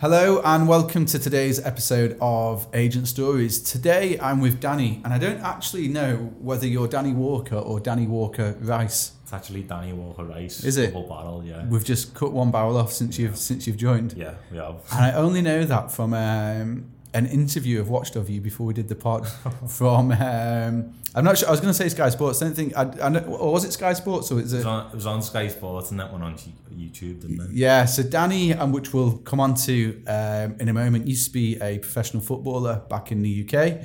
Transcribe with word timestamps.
Hello 0.00 0.40
and 0.44 0.68
welcome 0.68 1.06
to 1.06 1.18
today's 1.18 1.58
episode 1.64 2.16
of 2.20 2.68
Agent 2.72 3.08
Stories. 3.08 3.60
Today 3.60 4.16
I'm 4.20 4.40
with 4.40 4.60
Danny, 4.60 5.00
and 5.04 5.12
I 5.12 5.18
don't 5.18 5.40
actually 5.40 5.88
know 5.88 6.32
whether 6.38 6.68
you're 6.68 6.86
Danny 6.86 7.12
Walker 7.12 7.56
or 7.56 7.80
Danny 7.80 8.06
Walker 8.06 8.56
Rice. 8.60 9.12
It's 9.24 9.32
actually 9.32 9.62
Danny 9.64 9.92
Walker 9.92 10.22
Rice. 10.24 10.62
Is 10.62 10.76
it? 10.76 10.92
Whole 10.92 11.08
barrel, 11.08 11.42
yeah. 11.44 11.66
We've 11.66 11.84
just 11.84 12.14
cut 12.14 12.32
one 12.32 12.52
barrel 12.52 12.76
off 12.76 12.92
since 12.92 13.18
you've 13.18 13.36
since 13.36 13.66
you've 13.66 13.76
joined, 13.76 14.12
Yeah, 14.12 14.34
we 14.52 14.58
have. 14.58 14.76
and 14.92 15.04
I 15.04 15.12
only 15.14 15.42
know 15.42 15.64
that 15.64 15.90
from 15.90 16.14
um, 16.14 16.86
an 17.14 17.26
interview 17.26 17.80
I've 17.80 17.88
watched 17.88 18.16
of 18.16 18.28
you 18.28 18.40
before 18.40 18.66
we 18.66 18.74
did 18.74 18.88
the 18.88 18.94
pod. 18.94 19.26
from 19.68 20.12
um, 20.12 20.94
I'm 21.14 21.24
not 21.24 21.38
sure. 21.38 21.48
I 21.48 21.50
was 21.50 21.60
going 21.60 21.70
to 21.72 21.74
say 21.74 21.88
Sky 21.88 22.10
Sports. 22.10 22.42
I 22.42 22.46
don't 22.46 22.54
think. 22.54 22.76
I, 22.76 22.82
I 22.82 23.10
don't, 23.10 23.26
or 23.28 23.52
was 23.52 23.64
it 23.64 23.72
Sky 23.72 23.92
Sports 23.94 24.30
or 24.30 24.40
is 24.40 24.52
It 24.52 24.56
it? 24.56 24.58
was, 24.58 24.66
on, 24.66 24.86
it 24.88 24.94
was 24.94 25.06
on 25.06 25.22
Sky 25.22 25.48
Sports 25.48 25.90
and 25.90 25.98
that 26.00 26.12
went 26.12 26.22
on 26.22 26.34
YouTube, 26.34 27.22
didn't 27.22 27.40
it? 27.40 27.50
Yeah, 27.52 27.86
so 27.86 28.02
Danny, 28.02 28.52
and 28.52 28.72
which 28.74 28.92
we'll 28.92 29.18
come 29.18 29.40
on 29.40 29.54
to 29.54 30.02
um, 30.06 30.56
in 30.60 30.68
a 30.68 30.72
moment, 30.72 31.06
used 31.06 31.26
to 31.28 31.32
be 31.32 31.56
a 31.60 31.78
professional 31.78 32.22
footballer 32.22 32.82
back 32.90 33.10
in 33.10 33.22
the 33.22 33.44
UK. 33.48 33.80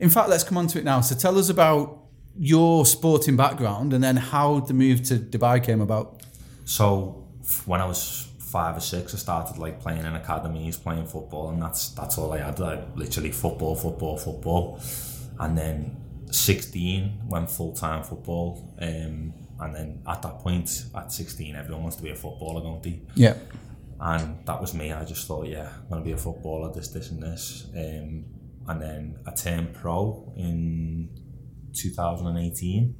In 0.00 0.08
fact, 0.10 0.28
let's 0.30 0.42
come 0.44 0.56
on 0.58 0.66
to 0.68 0.78
it 0.78 0.84
now. 0.84 1.00
So 1.02 1.14
tell 1.14 1.38
us 1.38 1.48
about 1.50 1.98
your 2.38 2.86
sporting 2.86 3.36
background 3.36 3.92
and 3.92 4.02
then 4.02 4.16
how 4.16 4.60
the 4.60 4.72
move 4.74 5.02
to 5.04 5.16
Dubai 5.16 5.62
came 5.62 5.80
about. 5.82 6.22
So 6.64 7.28
when 7.66 7.80
I 7.82 7.84
was 7.84 8.28
five 8.52 8.76
or 8.76 8.80
six, 8.80 9.14
I 9.14 9.18
started 9.18 9.56
like 9.58 9.80
playing 9.80 10.04
in 10.04 10.14
academies, 10.14 10.76
playing 10.76 11.06
football, 11.06 11.50
and 11.50 11.62
that's 11.62 11.88
that's 11.98 12.18
all 12.18 12.32
I 12.32 12.38
had. 12.38 12.58
Like 12.58 12.82
literally 12.94 13.32
football, 13.32 13.74
football, 13.74 14.16
football, 14.18 14.80
and 15.40 15.56
then 15.56 15.96
sixteen 16.30 17.18
went 17.26 17.50
full 17.50 17.72
time 17.72 18.02
football. 18.04 18.74
Um, 18.80 19.32
and 19.60 19.74
then 19.76 20.02
at 20.06 20.20
that 20.22 20.38
point, 20.40 20.68
at 20.94 21.10
sixteen, 21.12 21.56
everyone 21.56 21.82
wants 21.82 21.96
to 21.96 22.02
be 22.02 22.10
a 22.10 22.14
footballer, 22.14 22.60
don't 22.62 22.82
they? 22.82 23.00
Yeah. 23.14 23.36
and 24.00 24.44
that 24.46 24.60
was 24.60 24.74
me. 24.74 24.92
I 24.92 25.04
just 25.04 25.26
thought, 25.26 25.46
yeah, 25.46 25.68
I'm 25.80 25.88
gonna 25.88 26.04
be 26.04 26.12
a 26.12 26.16
footballer, 26.16 26.72
this, 26.74 26.88
this, 26.88 27.10
and 27.10 27.22
this. 27.22 27.66
Um, 27.74 28.24
and 28.68 28.80
then 28.80 29.18
I 29.26 29.30
turned 29.32 29.74
pro 29.74 30.32
in 30.36 31.08
2018. 31.74 32.94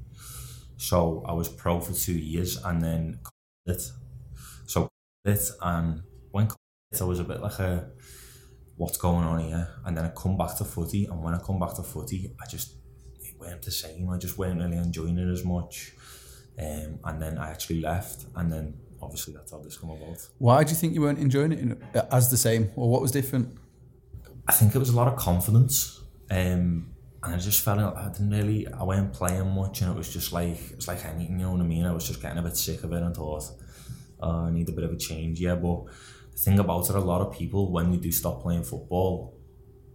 So 0.77 1.23
I 1.27 1.33
was 1.33 1.49
pro 1.49 1.81
for 1.81 1.93
two 1.93 2.19
years, 2.19 2.57
and 2.65 2.81
then 2.83 3.19
it. 3.67 3.83
So 5.25 5.33
it, 5.33 5.41
and 5.63 6.03
when 6.31 6.47
it, 6.47 7.01
I 7.01 7.05
was 7.05 7.21
a 7.21 7.25
bit 7.25 7.41
like 7.41 7.59
a, 7.59 7.91
what's 8.77 8.97
going 8.97 9.25
on 9.25 9.39
here? 9.41 9.69
And 9.85 9.97
then 9.97 10.05
I 10.05 10.09
come 10.11 10.37
back 10.37 10.57
to 10.57 10.65
footy, 10.65 11.05
and 11.07 11.23
when 11.23 11.35
I 11.35 11.39
come 11.39 11.59
back 11.59 11.75
to 11.75 11.83
footy, 11.83 12.35
I 12.43 12.47
just 12.47 12.75
it 13.21 13.39
weren't 13.39 13.63
the 13.63 13.71
same. 13.71 14.09
I 14.11 14.19
just 14.19 14.37
weren't 14.37 14.61
really 14.61 14.77
enjoying 14.77 15.19
it 15.19 15.31
as 15.31 15.45
much. 15.45 15.93
Um, 16.59 16.99
and 17.05 17.23
then 17.23 17.39
I 17.39 17.51
actually 17.51 17.81
left, 17.81 18.27
and 18.37 18.53
then 18.53 18.75
obviously 19.01 19.35
that's 19.35 19.53
how 19.53 19.59
this 19.61 19.79
come 19.79 19.91
about. 19.91 20.29
Why 20.39 20.65
do 20.65 20.71
you 20.71 20.77
think 20.77 20.95
you 20.95 21.01
weren't 21.01 21.19
enjoying 21.19 21.53
it 21.53 21.61
in, 21.61 21.83
as 22.11 22.31
the 22.31 22.37
same, 22.37 22.71
or 22.77 22.91
what 22.91 23.01
was 23.01 23.13
different? 23.13 23.57
I 24.49 24.53
think 24.53 24.75
it 24.75 24.79
was 24.79 24.91
a 24.91 24.97
lot 24.97 25.07
of 25.07 25.17
confidence. 25.17 26.01
Um, 26.31 26.89
and 27.23 27.35
I 27.35 27.39
just 27.39 27.63
felt 27.63 27.79
like 27.79 27.97
I 27.97 28.09
didn't 28.11 28.31
really, 28.31 28.67
I 28.67 28.83
wasn't 28.83 29.13
playing 29.13 29.49
much, 29.55 29.83
and 29.83 29.93
it 29.93 29.97
was 29.97 30.13
just 30.13 30.33
like, 30.33 30.59
it's 30.73 30.89
like 30.89 31.05
anything, 31.05 31.39
you 31.39 31.47
know 31.47 31.53
what 31.53 31.61
I 31.61 31.65
mean? 31.65 31.87
I 31.87 31.93
was 31.93 32.09
just 32.09 32.21
getting 32.21 32.39
a 32.39 32.43
bit 32.43 32.57
sick 32.57 32.83
of 32.83 32.93
it 32.93 33.03
and 33.03 33.15
thought, 33.15 33.45
I 34.23 34.51
need 34.51 34.69
a 34.69 34.73
bit 34.73 34.85
of 34.85 34.93
a 34.93 34.97
change, 34.97 35.41
yeah. 35.41 35.55
But 35.55 35.85
the 36.33 36.39
thing 36.39 36.59
about 36.59 36.89
it, 36.89 36.97
a 36.97 37.01
lot 37.01 37.21
of 37.21 37.33
people, 37.33 37.71
when 37.73 37.91
they 37.91 37.97
do 37.99 38.13
stop 38.13 38.43
playing 38.43 38.65
football, 38.65 39.35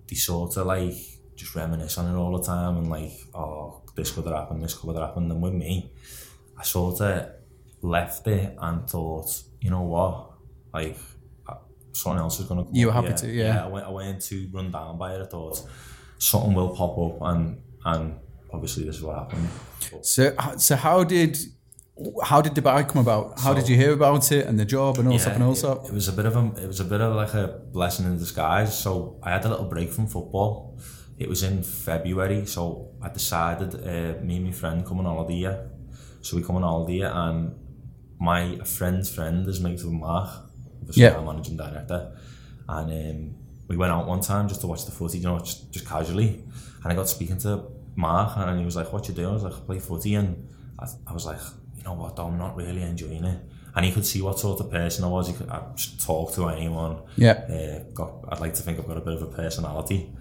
they 0.07 0.15
sort 0.15 0.57
of 0.57 0.67
like 0.67 0.95
just 1.35 1.55
reminisce 1.55 1.97
on 1.97 2.13
it 2.13 2.17
all 2.17 2.37
the 2.37 2.43
time 2.43 2.77
and 2.77 2.89
like, 2.89 3.13
oh, 3.33 3.81
this 3.95 4.11
could 4.11 4.25
have 4.25 4.35
happened, 4.35 4.63
this 4.63 4.73
could 4.73 4.95
have 4.95 5.05
happened. 5.07 5.31
And 5.31 5.41
with 5.41 5.53
me, 5.53 5.91
I 6.57 6.63
sort 6.63 7.01
of 7.01 7.29
left 7.81 8.27
it 8.27 8.55
and 8.59 8.89
thought, 8.89 9.29
you 9.61 9.69
know 9.69 9.81
what, 9.83 10.31
like, 10.73 10.97
uh, 11.47 11.55
something 11.91 12.19
else 12.19 12.39
is 12.39 12.45
going 12.47 12.59
to 12.59 12.65
come 12.65 12.75
You 12.75 12.87
were 12.87 12.93
happy 12.93 13.07
here. 13.07 13.17
to, 13.17 13.31
yeah. 13.31 13.65
I 13.65 13.67
went, 13.67 13.85
I 13.85 13.89
went 13.89 14.21
too 14.21 14.49
run 14.51 14.71
down 14.71 14.97
by 14.97 15.15
it. 15.15 15.21
I 15.21 15.25
thought 15.25 15.61
something 16.17 16.53
will 16.53 16.75
pop 16.75 16.97
up, 16.97 17.21
and 17.21 17.61
and 17.85 18.19
obviously 18.51 18.83
this 18.85 18.97
is 18.97 19.03
what 19.03 19.17
happened. 19.17 19.47
So, 20.01 20.35
so 20.57 20.75
how 20.75 21.03
did 21.03 21.37
how 22.23 22.41
did 22.41 22.53
Dubai 22.53 22.87
come 22.87 23.01
about? 23.01 23.39
How 23.39 23.53
did 23.53 23.67
you 23.69 23.75
hear 23.75 23.93
about 23.93 24.31
it 24.31 24.45
and 24.47 24.59
the 24.59 24.65
job 24.65 24.99
and 24.99 25.07
all 25.07 25.17
that 25.17 25.33
and 25.35 25.43
all 25.43 25.53
it, 25.53 25.61
that? 25.61 25.87
it 25.89 25.93
was 25.93 26.07
a 26.07 26.13
bit 26.13 26.25
of 26.25 26.35
a 26.35 26.43
it 26.63 26.67
was 26.67 26.79
a 26.79 26.85
bit 26.85 27.01
of 27.01 27.15
like 27.15 27.33
a 27.33 27.59
blessing 27.73 28.05
in 28.05 28.17
disguise. 28.17 28.77
So 28.77 29.19
I 29.23 29.29
had 29.31 29.45
a 29.45 29.49
little 29.49 29.65
break 29.65 29.89
from 29.91 30.07
football. 30.07 30.77
It 31.17 31.27
was 31.27 31.41
in 31.43 31.63
February, 31.63 32.45
so 32.45 32.91
I 33.01 33.09
decided 33.09 33.73
uh, 33.75 34.21
me 34.23 34.35
and 34.37 34.45
my 34.45 34.51
friend 34.51 34.85
come 34.85 34.99
on 34.99 35.05
holiday. 35.05 35.39
here. 35.45 35.69
So 36.21 36.37
we 36.37 36.43
come 36.43 36.57
on 36.57 36.63
holiday, 36.63 37.01
and 37.01 37.55
my 38.19 38.57
friend's 38.59 39.09
friend 39.13 39.47
is 39.47 39.59
with 39.61 39.85
Mark, 39.85 40.29
obviously 40.81 41.03
Yeah. 41.03 41.19
managing 41.21 41.57
director, 41.57 42.11
and 42.69 42.87
um, 42.91 43.35
we 43.67 43.75
went 43.77 43.91
out 43.91 44.07
one 44.07 44.21
time 44.21 44.47
just 44.47 44.61
to 44.61 44.67
watch 44.67 44.85
the 44.85 44.91
footy, 44.91 45.17
you 45.19 45.23
know, 45.23 45.39
just, 45.39 45.71
just 45.71 45.85
casually. 45.87 46.43
And 46.83 46.93
I 46.93 46.95
got 46.95 47.09
speaking 47.09 47.37
to 47.39 47.63
Mark, 47.95 48.37
and 48.37 48.59
he 48.59 48.65
was 48.65 48.75
like, 48.75 48.91
"What 48.93 49.07
you 49.07 49.13
doing?" 49.15 49.29
I 49.29 49.33
was 49.33 49.43
like, 49.43 49.53
"I 49.53 49.59
play 49.61 49.79
footy," 49.79 50.13
and 50.15 50.47
I, 50.79 50.85
I 51.07 51.13
was 51.13 51.25
like, 51.25 51.39
"You 51.77 51.83
know 51.83 51.93
what? 51.93 52.19
I'm 52.19 52.37
not 52.37 52.55
really 52.55 52.81
enjoying 52.81 53.23
it." 53.23 53.39
And 53.75 53.85
he 53.85 53.91
could 53.91 54.05
see 54.05 54.21
what 54.21 54.39
sort 54.39 54.59
of 54.59 54.71
person 54.71 55.03
I 55.03 55.07
was. 55.07 55.27
He 55.27 55.33
could 55.33 55.49
I 55.49 55.61
just 55.75 56.01
talk 56.03 56.33
to 56.33 56.49
anyone. 56.49 57.03
Yeah. 57.15 57.33
Uh, 57.33 57.91
got, 57.93 58.11
I'd 58.29 58.39
like 58.39 58.55
to 58.55 58.63
think 58.63 58.79
I've 58.79 58.87
got 58.87 58.97
a 58.97 59.01
bit 59.01 59.13
of 59.13 59.21
a 59.21 59.27
personality. 59.27 60.11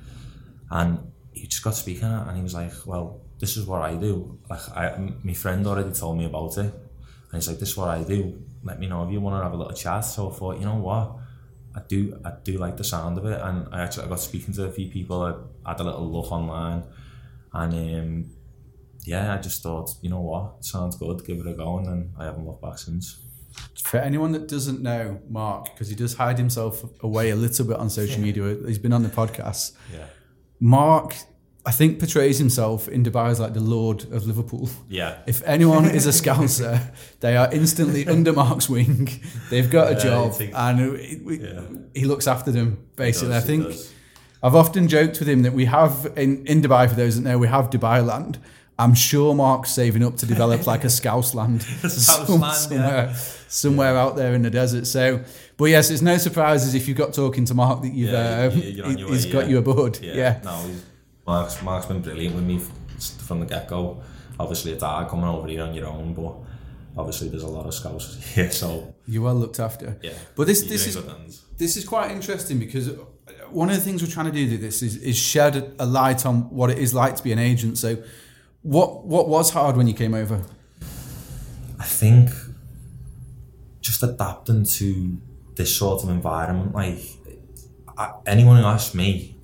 And 0.71 1.13
he 1.33 1.47
just 1.47 1.63
got 1.63 1.75
speaking, 1.75 2.05
and 2.05 2.37
he 2.37 2.43
was 2.43 2.55
like, 2.55 2.73
"Well, 2.87 3.21
this 3.39 3.57
is 3.57 3.67
what 3.67 3.83
I 3.83 3.95
do. 3.95 4.39
Like, 4.49 4.69
I, 4.71 5.11
my 5.23 5.35
friend 5.35 5.67
already 5.67 5.93
told 5.93 6.19
me 6.19 6.25
about 6.25 6.57
it, 6.59 6.73
and 6.73 7.35
he's 7.35 7.49
like, 7.49 7.59
this 7.59 7.71
is 7.71 7.77
what 7.77 7.89
I 7.89 8.03
do. 8.03 8.43
Let 8.63 8.81
me 8.81 8.87
know 8.87 9.05
if 9.05 9.13
you 9.13 9.21
want 9.21 9.39
to 9.39 9.45
have 9.45 9.53
a 9.53 9.57
little 9.57 9.73
chat." 9.75 10.05
So 10.05 10.31
I 10.31 10.33
thought, 10.35 10.59
you 10.59 10.65
know 10.65 10.77
what, 10.77 11.17
I 11.75 11.81
do, 11.87 12.19
I 12.25 12.33
do 12.43 12.57
like 12.59 12.77
the 12.77 12.85
sound 12.85 13.19
of 13.19 13.27
it, 13.27 13.41
and 13.41 13.69
I 13.73 13.83
actually 13.83 14.07
I 14.07 14.09
got 14.09 14.21
speaking 14.21 14.55
to 14.55 14.65
a 14.65 14.71
few 14.73 14.89
people. 14.89 15.23
I 15.65 15.71
had 15.71 15.81
a 15.81 15.85
little 15.85 16.11
look 16.11 16.33
online, 16.33 16.85
and 17.53 17.75
um, 17.75 18.31
yeah, 19.07 19.33
I 19.35 19.39
just 19.39 19.63
thought, 19.63 19.89
you 20.03 20.11
know 20.11 20.21
what, 20.21 20.65
sounds 20.65 20.97
good, 20.97 21.25
give 21.27 21.39
it 21.39 21.47
a 21.47 21.55
go, 21.55 21.79
and 21.79 21.87
then 21.87 22.13
I 22.19 22.25
haven't 22.25 22.45
looked 22.47 22.63
back 22.63 22.79
since. 22.79 23.21
For 23.83 23.97
anyone 23.99 24.33
that 24.33 24.49
doesn't 24.49 24.83
know 24.83 25.21
Mark, 25.31 25.63
because 25.73 25.89
he 25.89 25.95
does 25.95 26.15
hide 26.15 26.37
himself 26.39 26.85
away 27.03 27.31
a 27.31 27.37
little 27.37 27.65
bit 27.71 27.77
on 27.79 27.89
social 27.89 28.21
media, 28.21 28.45
he's 28.67 28.79
been 28.79 28.93
on 28.93 29.03
the 29.03 29.09
podcast. 29.09 29.73
Yeah, 29.95 30.07
Mark, 30.61 31.15
I 31.65 31.71
think, 31.71 31.99
portrays 31.99 32.39
himself 32.39 32.87
in 32.89 33.03
Dubai 33.03 33.31
as 33.31 33.41
like 33.41 33.55
the 33.55 33.61
Lord 33.61 34.05
of 34.13 34.27
Liverpool. 34.27 34.69
yeah. 34.89 35.19
If 35.27 35.43
anyone 35.45 35.87
is 35.99 36.07
a 36.07 36.11
scouser, 36.11 36.81
they 37.21 37.37
are 37.37 37.49
instantly 37.53 38.07
under 38.07 38.33
Mark's 38.33 38.69
wing. 38.69 39.09
They've 39.51 39.71
got 39.71 39.93
a 39.93 39.95
job, 39.97 40.35
think- 40.35 40.53
and 40.55 40.79
he, 41.01 41.21
we- 41.25 41.41
Yeah. 41.41 41.63
he 41.95 42.05
looks 42.05 42.27
after 42.27 42.51
them. 42.53 42.87
Basically, 42.97 43.31
does, 43.35 43.43
I 43.45 43.47
think. 43.47 43.75
I've 44.43 44.55
often 44.55 44.87
joked 44.87 45.19
with 45.19 45.29
him 45.29 45.43
that 45.43 45.55
we 45.55 45.65
have 45.65 46.13
in, 46.17 46.47
in 46.47 46.61
Dubai. 46.63 46.89
For 46.89 46.95
those 46.95 47.17
that 47.17 47.23
know, 47.29 47.39
we 47.39 47.49
have 47.49 47.71
Dubai 47.71 48.05
land. 48.07 48.39
I'm 48.79 48.95
sure 48.95 49.35
Mark's 49.35 49.71
saving 49.73 50.03
up 50.05 50.17
to 50.19 50.27
develop 50.27 50.67
like 50.67 50.85
a 50.85 50.91
Scouse 50.91 51.35
land, 51.35 51.63
some- 51.89 52.41
land, 52.41 52.43
yeah. 52.43 52.53
somewhere, 52.53 53.15
somewhere 53.49 53.97
out 53.97 54.17
there 54.17 54.35
in 54.35 54.43
the 54.43 54.51
desert. 54.51 54.87
So, 54.87 55.23
but 55.57 55.67
yes, 55.67 55.91
it's 55.91 56.03
no 56.03 56.19
surprises 56.19 56.75
if 56.75 56.87
you've 56.87 56.99
got 56.99 57.15
talking 57.15 57.45
to 57.47 57.55
Mark 57.55 57.81
that 57.83 57.93
you've 57.95 58.11
Yeah, 58.11 58.51
uh, 58.53 58.55
you- 58.55 58.97
your 58.99 59.09
he's 59.09 59.27
way, 59.27 59.33
got 59.33 59.45
yeah. 59.45 59.49
you 59.51 59.59
aboard. 59.59 59.99
Yeah, 60.03 60.15
yeah. 60.15 60.41
no, 60.45 60.57
he's, 60.67 60.85
Mark's 61.27 61.63
Mark's 61.63 61.87
been 61.87 62.03
brilliant 62.03 62.35
with 62.35 62.45
me 62.45 62.61
from 63.27 63.41
the 63.41 63.47
get 63.47 63.67
go. 63.69 64.03
Obviously, 64.39 64.73
it's 64.73 64.83
hard 64.83 65.09
coming 65.09 65.25
over 65.27 65.49
here 65.49 65.63
on 65.63 65.73
your 65.75 65.87
own, 65.87 66.13
but 66.13 66.35
obviously 66.99 67.29
there's 67.31 67.43
a 67.43 67.49
lot 67.49 67.65
of 67.67 67.73
scouts 67.75 68.23
here, 68.35 68.51
so 68.51 68.95
You 69.07 69.27
are 69.27 69.33
looked 69.35 69.59
after. 69.59 69.97
yeah. 70.03 70.13
But 70.35 70.47
this 70.47 70.63
this 70.65 70.87
is 70.87 70.99
this 71.57 71.77
is 71.79 71.85
quite 71.87 72.11
interesting 72.11 72.59
because 72.59 72.91
one 73.51 73.71
of 73.71 73.77
the 73.77 73.81
things 73.81 74.03
we're 74.03 74.11
trying 74.11 74.27
to 74.27 74.33
do 74.33 74.51
with 74.51 74.61
this 74.61 74.83
is, 74.83 74.97
is 74.99 75.17
shed 75.17 75.75
a 75.79 75.87
light 75.87 76.27
on 76.27 76.51
what 76.51 76.69
it 76.71 76.79
is 76.79 76.93
like 76.93 77.17
to 77.17 77.23
be 77.23 77.33
an 77.33 77.39
agent. 77.39 77.79
So, 77.79 77.97
what 78.67 79.07
what 79.07 79.29
was 79.29 79.51
hard 79.51 79.77
when 79.77 79.87
you 79.87 79.95
came 79.95 80.15
over? 80.15 80.43
I 81.79 81.85
think 81.85 82.31
just 83.81 84.03
adapting 84.03 84.65
to 84.65 85.19
this 85.55 85.77
sort 85.77 86.03
of 86.03 86.09
environment. 86.11 86.75
Like 86.75 86.99
anyone 88.27 88.57
who 88.57 88.65
asks 88.65 88.95
me, 88.95 89.37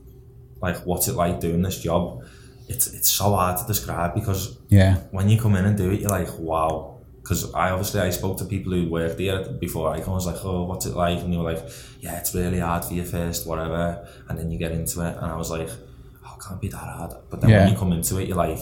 like, 0.61 0.79
what's 0.87 1.09
it 1.09 1.15
like 1.15 1.41
doing 1.41 1.63
this 1.63 1.81
job? 1.81 2.25
It's 2.69 2.87
it's 2.93 3.11
so 3.11 3.35
hard 3.35 3.59
to 3.59 3.67
describe 3.67 4.15
because 4.15 4.59
Yeah, 4.69 4.97
when 5.11 5.29
you 5.29 5.39
come 5.41 5.55
in 5.57 5.65
and 5.67 5.77
do 5.77 5.91
it, 5.93 6.01
you're 6.01 6.11
like, 6.11 6.29
wow. 6.39 6.89
Because 7.23 7.55
I 7.55 7.71
obviously 7.71 8.01
I 8.01 8.11
spoke 8.11 8.39
to 8.39 8.45
people 8.45 8.73
who 8.73 8.91
worked 8.91 9.19
there 9.19 9.45
before 9.61 9.89
I 9.95 10.01
come. 10.01 10.11
I 10.15 10.17
was 10.17 10.27
like, 10.27 10.45
oh, 10.45 10.65
what's 10.65 10.87
it 10.87 10.97
like? 10.97 11.21
And 11.21 11.33
they 11.33 11.37
were 11.37 11.45
like, 11.53 11.63
yeah, 12.01 12.19
it's 12.19 12.35
really 12.35 12.59
hard 12.59 12.85
for 12.85 12.95
you 12.95 13.05
first, 13.05 13.47
whatever. 13.47 14.09
And 14.29 14.37
then 14.37 14.51
you 14.51 14.59
get 14.59 14.73
into 14.73 15.01
it, 15.07 15.15
and 15.17 15.27
I 15.27 15.37
was 15.37 15.49
like, 15.49 15.69
oh, 16.27 16.35
it 16.37 16.43
can't 16.45 16.61
be 16.61 16.69
that 16.69 16.79
hard. 16.79 17.13
But 17.31 17.41
then 17.41 17.51
Yeah. 17.51 17.61
when 17.63 17.73
you 17.73 17.79
come 17.79 17.93
into 17.93 18.19
it, 18.19 18.27
you're 18.27 18.37
like, 18.37 18.59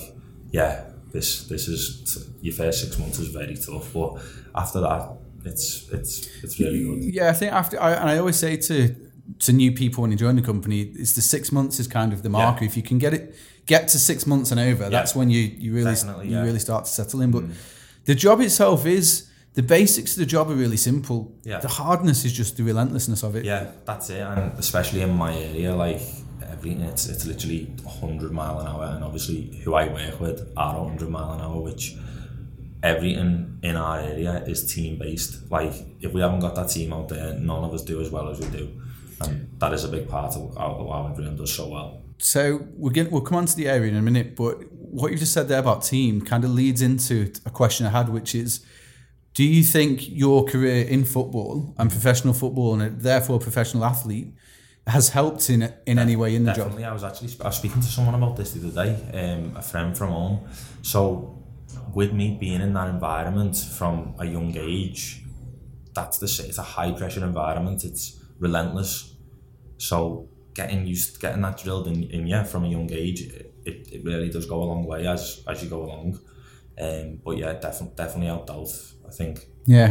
yeah, 0.51 0.85
this 1.13 1.45
this 1.49 1.69
is 1.69 2.29
your 2.41 2.55
first 2.55 2.83
six 2.83 2.99
months 2.99 3.19
is 3.19 3.29
very 3.29 3.57
tough, 3.57 3.93
but 3.93 4.23
after 4.55 4.81
that, 4.81 5.13
it's 5.45 5.89
it's 5.91 6.29
it's 6.43 6.59
really 6.61 6.85
good. 6.85 7.15
yeah. 7.15 7.31
I 7.31 7.33
think 7.33 7.53
after 7.53 7.81
I, 7.81 7.93
and 7.93 8.11
I 8.11 8.19
always 8.19 8.37
say 8.37 8.57
to 8.57 8.95
to 9.39 9.53
new 9.53 9.73
people 9.73 10.03
when 10.03 10.11
you 10.11 10.17
join 10.17 10.37
the 10.37 10.43
company, 10.43 10.83
it's 10.83 11.13
the 11.13 11.23
six 11.23 11.53
months 11.53 11.79
is 11.81 11.87
kind 11.87 12.13
of 12.13 12.23
the 12.23 12.29
marker. 12.29 12.65
If 12.65 12.77
you 12.77 12.83
can 12.83 12.99
get 12.99 13.15
it 13.15 13.35
get 13.67 13.89
to 13.89 13.99
six 13.99 14.27
months 14.27 14.51
and 14.51 14.61
over, 14.61 14.89
that's 14.91 15.15
when 15.15 15.31
you 15.31 15.41
you 15.41 15.73
really 15.73 15.93
Definitely, 15.93 16.27
you 16.27 16.33
yeah. 16.33 16.43
Mm. 16.43 16.47
really 16.47 16.59
start 16.59 16.85
to 16.85 16.91
settle 16.91 17.21
in. 17.21 17.31
But 17.31 17.45
the 18.05 18.15
job 18.15 18.41
itself 18.41 18.87
is 18.87 19.29
the 19.55 19.63
basics 19.63 20.13
of 20.13 20.19
the 20.19 20.27
job 20.27 20.51
are 20.51 20.55
really 20.55 20.77
simple. 20.77 21.33
Yeah. 21.45 21.61
The 21.61 21.69
hardness 21.69 22.25
is 22.25 22.33
just 22.33 22.57
the 22.57 22.63
relentlessness 22.63 23.23
of 23.23 23.35
it. 23.37 23.45
Yeah, 23.45 23.71
that's 23.85 24.11
it. 24.11 24.21
And 24.21 24.59
especially 24.59 25.03
in 25.03 25.11
my 25.11 25.37
area, 25.37 25.75
like 25.75 26.01
everything, 26.51 26.83
it's 26.83 27.09
it's 27.09 27.27
literally 27.27 27.65
100 27.83 28.33
mile 28.33 28.61
an 28.61 28.67
hour. 28.67 28.85
And 28.95 29.05
obviously, 29.05 29.61
who 29.65 29.75
I 29.75 29.89
work 29.89 30.21
with 30.21 30.53
are 30.57 30.79
100 30.79 31.09
mile 31.09 31.33
an 31.33 31.41
hour, 31.41 31.61
which 31.61 31.97
everything 32.83 33.59
in 33.63 33.77
our 33.77 34.01
area 34.01 34.43
is 34.47 34.73
team 34.73 34.99
based. 34.99 35.51
Like 35.51 35.73
if 36.01 36.13
we 36.13 36.21
haven't 36.21 36.41
got 36.41 36.55
that 36.55 36.71
team 36.71 36.93
out 36.93 37.09
there, 37.09 37.35
none 37.35 37.65
of 37.65 37.75
us 37.75 37.83
do 37.83 38.01
as 38.01 38.11
well 38.11 38.29
as 38.29 38.41
we 38.41 38.47
do, 38.47 38.81
and 39.21 39.49
that 39.59 39.73
is 39.73 39.85
a 39.85 39.89
big 39.89 40.09
part 40.09 40.35
of 40.37 40.57
how, 40.57 41.09
everyone 41.11 41.37
does 41.37 41.55
so 41.55 41.69
well. 41.69 42.03
So 42.19 42.67
we're 42.77 42.93
going 42.93 43.11
we'll 43.11 43.23
come 43.23 43.39
on 43.39 43.47
to 43.47 43.57
the 43.57 43.69
area 43.69 43.91
in 43.91 43.97
a 43.97 44.03
minute, 44.03 44.37
but 44.37 44.71
what 44.73 45.11
you've 45.11 45.21
just 45.21 45.33
said 45.33 45.49
there 45.49 45.61
about 45.61 45.83
team 45.85 46.21
kind 46.21 46.45
of 46.45 46.51
leads 46.51 46.83
into 46.83 47.33
a 47.47 47.51
question 47.51 47.87
I 47.87 47.91
had, 47.91 48.09
which 48.09 48.35
is, 48.35 48.65
do 49.35 49.45
you 49.45 49.63
think 49.63 50.09
your 50.09 50.45
career 50.45 50.87
in 50.87 51.05
football 51.05 51.75
and 51.79 51.91
professional 51.91 52.35
football 52.35 52.79
and 52.79 53.01
therefore 53.01 53.37
a 53.37 53.39
professional 53.39 53.85
athlete 53.85 54.35
has 54.91 55.09
helped 55.11 55.49
in 55.51 55.61
in 55.87 55.99
any 55.99 56.17
way 56.17 56.35
in 56.35 56.45
the 56.45 56.53
Definitely, 56.53 56.83
job? 56.83 56.91
I 56.91 56.95
was 56.99 57.05
actually 57.05 57.31
I 57.45 57.49
was 57.53 57.57
speaking 57.57 57.81
to 57.81 57.91
someone 57.97 58.15
about 58.21 58.37
this 58.37 58.53
the 58.53 58.61
other 58.67 58.77
day, 58.85 58.93
um, 59.21 59.57
a 59.57 59.63
friend 59.63 59.97
from 59.97 60.11
home. 60.11 60.37
So, 60.83 60.99
with 61.95 62.13
me 62.13 62.27
being 62.41 62.61
in 62.61 62.73
that 62.79 62.89
environment 62.89 63.57
from 63.79 64.15
a 64.19 64.27
young 64.37 64.53
age, 64.57 65.01
that's 65.95 66.19
the 66.19 66.29
it's 66.49 66.59
a 66.59 66.69
high 66.77 66.93
pressure 66.93 67.25
environment. 67.25 67.85
It's 67.85 68.05
relentless. 68.39 68.93
So, 69.79 70.29
getting 70.55 70.87
used, 70.87 71.21
getting 71.21 71.43
that 71.43 71.57
drilled 71.63 71.87
in, 71.87 72.05
in 72.05 72.27
yeah 72.27 72.45
from 72.45 72.65
a 72.65 72.69
young 72.77 72.91
age, 72.93 73.21
it, 73.65 73.89
it 73.95 74.05
really 74.05 74.31
does 74.31 74.47
go 74.47 74.63
a 74.63 74.69
long 74.73 74.85
way 74.93 75.07
as 75.07 75.43
as 75.47 75.63
you 75.63 75.69
go 75.77 75.81
along. 75.85 76.19
Um, 76.81 77.21
but 77.25 77.37
yeah, 77.37 77.53
definitely 77.53 77.97
definitely 77.97 78.27
helped 78.35 78.51
out. 78.51 78.73
I 79.09 79.13
think. 79.13 79.35
Yeah. 79.67 79.91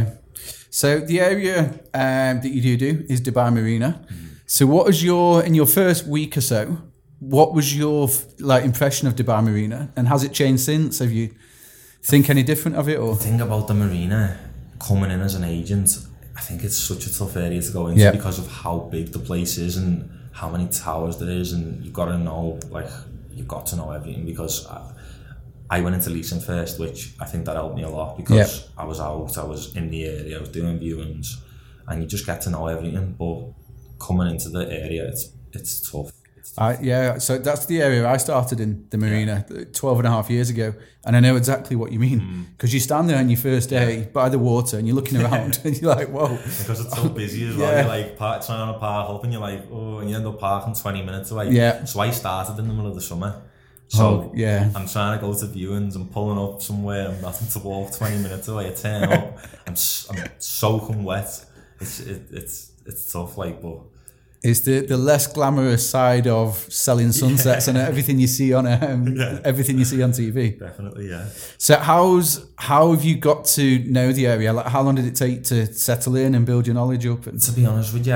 So 0.70 1.00
the 1.00 1.20
area 1.20 1.58
um, 1.94 2.34
that 2.42 2.50
you 2.54 2.62
do 2.62 2.76
do 2.76 3.04
is 3.08 3.20
Dubai 3.20 3.52
Marina. 3.52 3.90
So 4.52 4.66
what 4.66 4.84
was 4.84 5.00
your 5.00 5.44
in 5.44 5.54
your 5.54 5.64
first 5.64 6.08
week 6.08 6.36
or 6.36 6.40
so? 6.40 6.76
What 7.20 7.54
was 7.54 7.76
your 7.76 8.08
like 8.40 8.64
impression 8.64 9.06
of 9.06 9.14
Dubai 9.14 9.44
Marina, 9.44 9.92
and 9.94 10.08
has 10.08 10.24
it 10.24 10.32
changed 10.32 10.64
since? 10.64 10.98
Have 10.98 11.12
you 11.12 11.30
think 12.02 12.28
any 12.28 12.42
different 12.42 12.76
of 12.76 12.88
it 12.88 12.98
or? 12.98 13.14
thing 13.14 13.40
about 13.40 13.68
the 13.68 13.74
marina 13.74 14.36
coming 14.80 15.12
in 15.12 15.20
as 15.20 15.36
an 15.36 15.44
agent, 15.44 15.88
I 16.36 16.40
think 16.40 16.64
it's 16.64 16.76
such 16.76 17.06
a 17.06 17.16
tough 17.16 17.36
area 17.36 17.62
to 17.62 17.70
go 17.70 17.86
into 17.86 18.10
because 18.10 18.40
of 18.40 18.48
how 18.48 18.80
big 18.90 19.12
the 19.12 19.20
place 19.20 19.56
is 19.56 19.76
and 19.76 20.10
how 20.32 20.48
many 20.50 20.66
towers 20.66 21.18
there 21.18 21.30
is, 21.30 21.52
and 21.52 21.84
you've 21.84 21.94
got 21.94 22.06
to 22.06 22.18
know 22.18 22.58
like 22.70 22.90
you've 23.30 23.46
got 23.46 23.66
to 23.66 23.76
know 23.76 23.92
everything 23.92 24.26
because 24.26 24.66
I, 24.66 24.78
I 25.76 25.80
went 25.80 25.94
into 25.94 26.10
leasing 26.10 26.40
first, 26.40 26.80
which 26.80 27.14
I 27.20 27.26
think 27.26 27.44
that 27.44 27.54
helped 27.54 27.76
me 27.76 27.84
a 27.84 27.88
lot 27.88 28.16
because 28.16 28.68
I 28.76 28.84
was 28.84 28.98
out, 28.98 29.38
I 29.38 29.44
was 29.44 29.76
in 29.76 29.90
the 29.90 30.06
area, 30.06 30.38
I 30.38 30.40
was 30.40 30.48
doing 30.48 30.80
viewings, 30.80 31.36
and 31.86 32.02
you 32.02 32.08
just 32.08 32.26
get 32.26 32.40
to 32.40 32.50
know 32.50 32.66
everything. 32.66 33.14
But 33.16 33.59
coming 34.00 34.28
into 34.28 34.48
the 34.48 34.60
area, 34.70 35.06
it's 35.08 35.30
it's 35.52 35.90
tough. 35.90 36.10
It's 36.36 36.52
I, 36.58 36.78
yeah, 36.80 37.18
so 37.18 37.38
that's 37.38 37.66
the 37.66 37.80
area 37.82 38.08
I 38.08 38.16
started 38.16 38.58
in 38.60 38.86
the 38.90 38.98
marina 38.98 39.44
12 39.72 39.98
and 39.98 40.06
a 40.08 40.10
half 40.10 40.30
years 40.30 40.50
ago. 40.50 40.74
And 41.04 41.16
I 41.16 41.20
know 41.20 41.36
exactly 41.36 41.76
what 41.76 41.92
you 41.92 41.98
Mm. 41.98 42.10
mean 42.10 42.46
because 42.56 42.74
you 42.74 42.80
stand 42.80 43.08
there 43.08 43.18
on 43.18 43.28
your 43.30 43.38
first 43.38 43.70
day 43.70 44.08
by 44.12 44.28
the 44.28 44.38
water 44.38 44.76
and 44.78 44.86
you're 44.86 44.96
looking 44.96 45.20
around 45.24 45.58
and 45.64 45.80
you're 45.80 45.94
like, 45.94 46.08
whoa. 46.08 46.28
because 46.58 46.80
it's 46.84 46.94
so 46.94 47.08
busy 47.22 47.48
as 47.48 47.56
well. 47.56 47.70
Yeah. 47.72 47.80
You're 47.80 47.88
like 47.88 48.16
park, 48.18 48.44
trying 48.44 48.72
to 48.72 48.78
park 48.78 49.10
up, 49.10 49.22
and 49.24 49.32
you're 49.32 49.40
like, 49.50 49.62
oh, 49.72 49.98
and 49.98 50.10
you 50.10 50.16
end 50.16 50.26
up 50.26 50.38
parking 50.40 50.74
20 50.74 51.02
minutes 51.02 51.30
away. 51.30 51.50
Yeah. 51.50 51.84
So 51.84 52.00
I 52.00 52.10
started 52.10 52.58
in 52.58 52.68
the 52.68 52.74
middle 52.74 52.90
of 52.90 52.94
the 52.96 53.00
summer. 53.02 53.42
So 53.88 54.04
Oh, 54.06 54.32
yeah. 54.34 54.70
I'm 54.76 54.86
trying 54.86 55.18
to 55.18 55.26
go 55.26 55.32
to 55.34 55.46
viewings. 55.46 55.96
I'm 55.96 56.08
pulling 56.08 56.38
up 56.38 56.62
somewhere 56.62 57.08
and 57.10 57.20
nothing 57.22 57.48
to 57.48 57.58
walk 57.66 57.92
20 57.92 58.18
minutes 58.18 58.46
away. 58.48 58.68
I 58.68 58.72
turn 58.74 59.04
up, 59.04 59.38
I'm, 59.66 59.74
I'm 60.10 60.30
soaking 60.38 61.02
wet. 61.04 61.44
It's 61.80 62.00
it, 62.00 62.22
it's 62.30 62.69
it's 62.90 63.04
tough, 63.12 63.32
like, 63.42 63.56
but 63.62 63.78
It's 64.42 64.60
the, 64.68 64.76
the 64.92 64.96
less 65.10 65.24
glamorous 65.36 65.84
side 65.96 66.26
of 66.40 66.48
selling 66.84 67.12
sunsets 67.12 67.68
and 67.68 67.76
everything 67.90 68.18
you 68.24 68.26
see 68.38 68.50
on 68.58 68.64
um, 68.66 69.00
Yeah. 69.22 69.40
everything 69.50 69.76
you 69.78 69.84
see 69.92 70.00
on 70.06 70.12
TV. 70.12 70.58
definitely, 70.58 71.06
yeah. 71.14 71.26
So 71.66 71.72
how's 71.90 72.28
how 72.68 72.82
have 72.92 73.04
you 73.08 73.16
got 73.30 73.40
to 73.56 73.64
know 73.96 74.08
the 74.18 74.26
area? 74.34 74.50
Like 74.58 74.66
how 74.74 74.82
long 74.86 74.94
did 74.98 75.06
it 75.12 75.16
take 75.24 75.38
to 75.52 75.56
settle 75.88 76.14
in 76.24 76.34
and 76.36 76.42
build 76.50 76.64
your 76.66 76.74
knowledge 76.80 77.06
up? 77.14 77.26
And, 77.26 77.38
To 77.48 77.52
be 77.52 77.64
honest 77.66 77.92
with 77.94 78.06
you, 78.06 78.14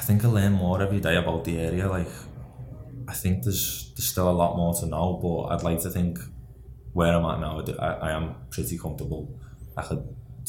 I 0.00 0.02
think 0.06 0.24
I 0.24 0.28
learn 0.28 0.52
more 0.64 0.76
every 0.86 1.00
day 1.08 1.16
about 1.16 1.44
the 1.44 1.54
area. 1.68 1.86
Like, 1.96 2.08
I 3.12 3.14
think 3.22 3.34
there's 3.44 3.92
there's 3.94 4.08
still 4.14 4.28
a 4.28 4.36
lot 4.42 4.56
more 4.56 4.72
to 4.80 4.86
know, 4.94 5.08
but 5.22 5.54
I'd 5.54 5.62
like 5.70 5.80
to 5.86 5.90
think 5.90 6.18
where 6.98 7.12
I'm 7.16 7.24
at 7.32 7.38
now, 7.46 7.52
I, 7.78 8.08
I 8.08 8.10
am 8.18 8.34
pretty 8.50 8.76
comfortable. 8.84 9.22
I 9.76 9.82
could 9.82 10.02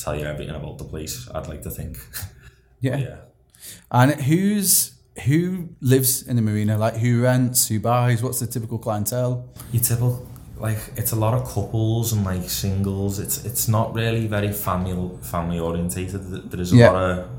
tell 0.04 0.16
you 0.20 0.26
everything 0.26 0.56
about 0.56 0.78
the 0.80 0.86
place. 0.94 1.16
I'd 1.36 1.48
like 1.48 1.62
to 1.68 1.70
think. 1.80 1.94
yeah. 2.88 2.98
yeah. 2.98 3.18
And 3.92 4.14
who's 4.22 4.94
who 5.26 5.70
lives 5.82 6.24
in 6.28 6.36
the 6.38 6.42
marina? 6.42 6.78
Like 6.78 6.96
who 6.98 7.22
rents, 7.24 7.68
who 7.68 7.80
buys? 7.80 8.24
What's 8.24 8.40
the 8.40 8.48
typical 8.48 8.78
clientele? 8.80 9.50
Your 9.72 9.84
typical 9.84 10.28
like 10.58 10.78
it's 10.96 11.12
a 11.12 11.16
lot 11.16 11.34
of 11.34 11.48
couples 11.48 12.14
and 12.14 12.24
like 12.26 12.50
singles. 12.50 13.20
It's 13.20 13.44
it's 13.46 13.68
not 13.68 13.94
really 13.94 14.28
very 14.28 14.52
family 14.54 15.18
family 15.22 15.60
orientated. 15.60 16.50
There 16.52 16.62
is 16.62 16.72
a 16.74 16.76
Yeah. 16.76 16.92
lot 16.92 17.04
of 17.04 17.30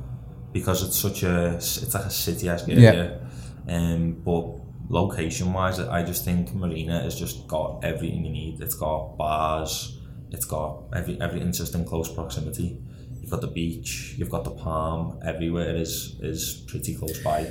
because 0.53 0.83
it's 0.87 0.99
such 0.99 1.23
a 1.23 1.55
it's 1.55 1.95
like 1.95 2.05
a 2.05 2.11
city 2.11 2.49
esque 2.49 2.69
area. 2.69 3.21
Um, 3.69 4.21
but 4.25 4.45
location 4.89 5.53
wise, 5.53 5.79
I 5.81 6.03
just 6.03 6.25
think 6.25 6.53
Marina 6.55 7.01
has 7.03 7.19
just 7.19 7.47
got 7.49 7.83
everything 7.85 8.25
you 8.25 8.33
need. 8.33 8.61
It's 8.61 8.75
got 8.75 9.17
bars. 9.17 9.99
It's 10.31 10.45
got 10.45 10.83
every 10.95 11.21
everything's 11.21 11.59
just 11.59 11.75
in 11.75 11.85
close 11.85 12.13
proximity. 12.13 12.79
You've 13.23 13.31
got 13.31 13.41
the 13.41 13.47
beach. 13.63 14.15
You've 14.19 14.31
got 14.31 14.45
the 14.45 14.51
palm. 14.51 15.19
Everywhere 15.25 15.77
is 15.77 16.17
is 16.21 16.65
pretty 16.67 16.95
close 16.95 17.19
by. 17.23 17.51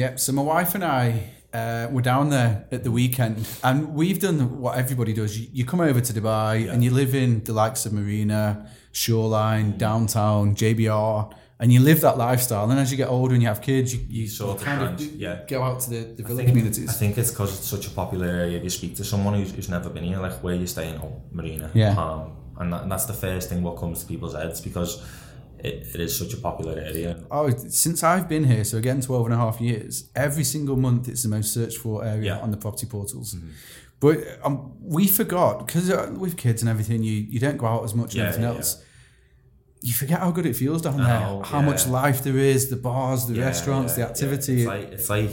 Yeah. 0.00 0.16
So 0.16 0.32
my 0.32 0.42
wife 0.42 0.74
and 0.74 0.84
I 0.84 1.30
uh, 1.54 1.88
were 1.90 2.02
down 2.02 2.28
there 2.28 2.66
at 2.70 2.84
the 2.84 2.90
weekend, 2.90 3.36
and 3.64 3.94
we've 3.94 4.20
done 4.20 4.60
what 4.60 4.76
everybody 4.76 5.12
does. 5.14 5.38
You, 5.40 5.48
you 5.58 5.64
come 5.64 5.80
over 5.80 6.00
to 6.08 6.12
Dubai 6.12 6.70
and 6.70 6.84
you 6.84 6.90
live 6.90 7.14
in 7.14 7.42
the 7.44 7.54
likes 7.54 7.86
of 7.86 7.92
Marina, 7.94 8.68
Shoreline, 8.92 9.78
downtown, 9.78 10.54
JBR, 10.54 11.32
and 11.60 11.72
you 11.72 11.80
live 11.80 12.02
that 12.02 12.18
lifestyle. 12.18 12.70
And 12.70 12.78
as 12.78 12.90
you 12.90 12.98
get 12.98 13.08
older 13.08 13.32
and 13.32 13.42
you 13.42 13.48
have 13.48 13.62
kids, 13.62 13.94
you, 13.94 14.00
you 14.08 14.28
Sort 14.28 14.58
of 14.58 14.64
kind 14.64 14.82
of 14.82 15.00
yeah. 15.00 15.40
go 15.48 15.62
out 15.62 15.80
to 15.84 15.90
the, 15.90 16.00
the 16.18 16.22
villa 16.22 16.36
think- 16.36 16.48
communities. 16.50 16.90
I 16.90 16.92
think 16.92 17.16
it's 17.16 17.30
because 17.30 17.56
it's 17.58 17.66
such 17.66 17.86
a 17.86 17.90
popular 17.90 18.26
area. 18.26 18.58
If 18.58 18.64
you 18.64 18.70
speak 18.70 18.94
to 18.96 19.04
someone 19.04 19.34
who's, 19.34 19.52
who's 19.52 19.70
never 19.70 19.88
been 19.88 20.04
here, 20.04 20.18
like 20.18 20.34
where 20.44 20.54
you 20.54 20.66
staying, 20.66 20.96
oh, 21.02 21.22
Marina, 21.32 21.70
Yeah. 21.74 21.94
Palm, 21.94 22.32
and, 22.58 22.72
that, 22.72 22.82
and 22.82 22.92
that's 22.92 23.06
the 23.06 23.12
first 23.14 23.48
thing 23.48 23.62
what 23.62 23.76
comes 23.76 24.00
to 24.00 24.06
people's 24.06 24.34
heads 24.34 24.60
because 24.60 25.02
it, 25.58 25.86
it 25.94 26.00
is 26.00 26.16
such 26.18 26.34
a 26.34 26.36
popular 26.36 26.78
area. 26.78 27.20
Oh, 27.30 27.50
since 27.50 28.02
I've 28.02 28.28
been 28.28 28.44
here, 28.44 28.64
so 28.64 28.78
again, 28.78 29.00
12 29.00 29.26
and 29.26 29.34
a 29.34 29.36
half 29.38 29.60
years, 29.60 30.08
every 30.14 30.44
single 30.44 30.76
month 30.76 31.08
it's 31.08 31.22
the 31.24 31.28
most 31.28 31.52
searched 31.52 31.78
for 31.78 32.04
area 32.04 32.22
Yeah. 32.26 32.34
Mm-hmm. 32.34 32.44
on 32.44 32.50
the 32.52 32.56
property 32.56 32.86
portals. 32.86 33.36
But 34.00 34.18
um, 34.44 34.74
we 34.80 35.08
forgot, 35.08 35.66
because 35.66 35.90
uh, 35.90 36.14
with 36.16 36.36
kids 36.36 36.62
and 36.62 36.68
everything, 36.68 37.02
you, 37.02 37.14
you 37.14 37.40
don't 37.40 37.56
go 37.56 37.66
out 37.66 37.82
as 37.84 37.94
much 37.94 38.14
Yeah, 38.14 38.20
and 38.22 38.28
everything 38.28 38.50
yeah, 38.50 38.56
else. 38.56 38.84
You 39.80 39.92
forget 39.94 40.20
how 40.20 40.30
good 40.30 40.46
it 40.46 40.54
feels 40.56 40.82
down 40.82 40.96
there, 40.98 41.20
know, 41.20 41.42
how 41.44 41.60
much 41.62 41.86
life 41.86 42.22
there 42.22 42.36
is, 42.38 42.68
the 42.70 42.76
bars, 42.76 43.26
the 43.26 43.40
restaurants, 43.40 43.94
the 43.94 44.02
activity. 44.02 44.58
It's 44.62 44.66
like 44.66 44.92
it's 44.92 45.08
like 45.10 45.30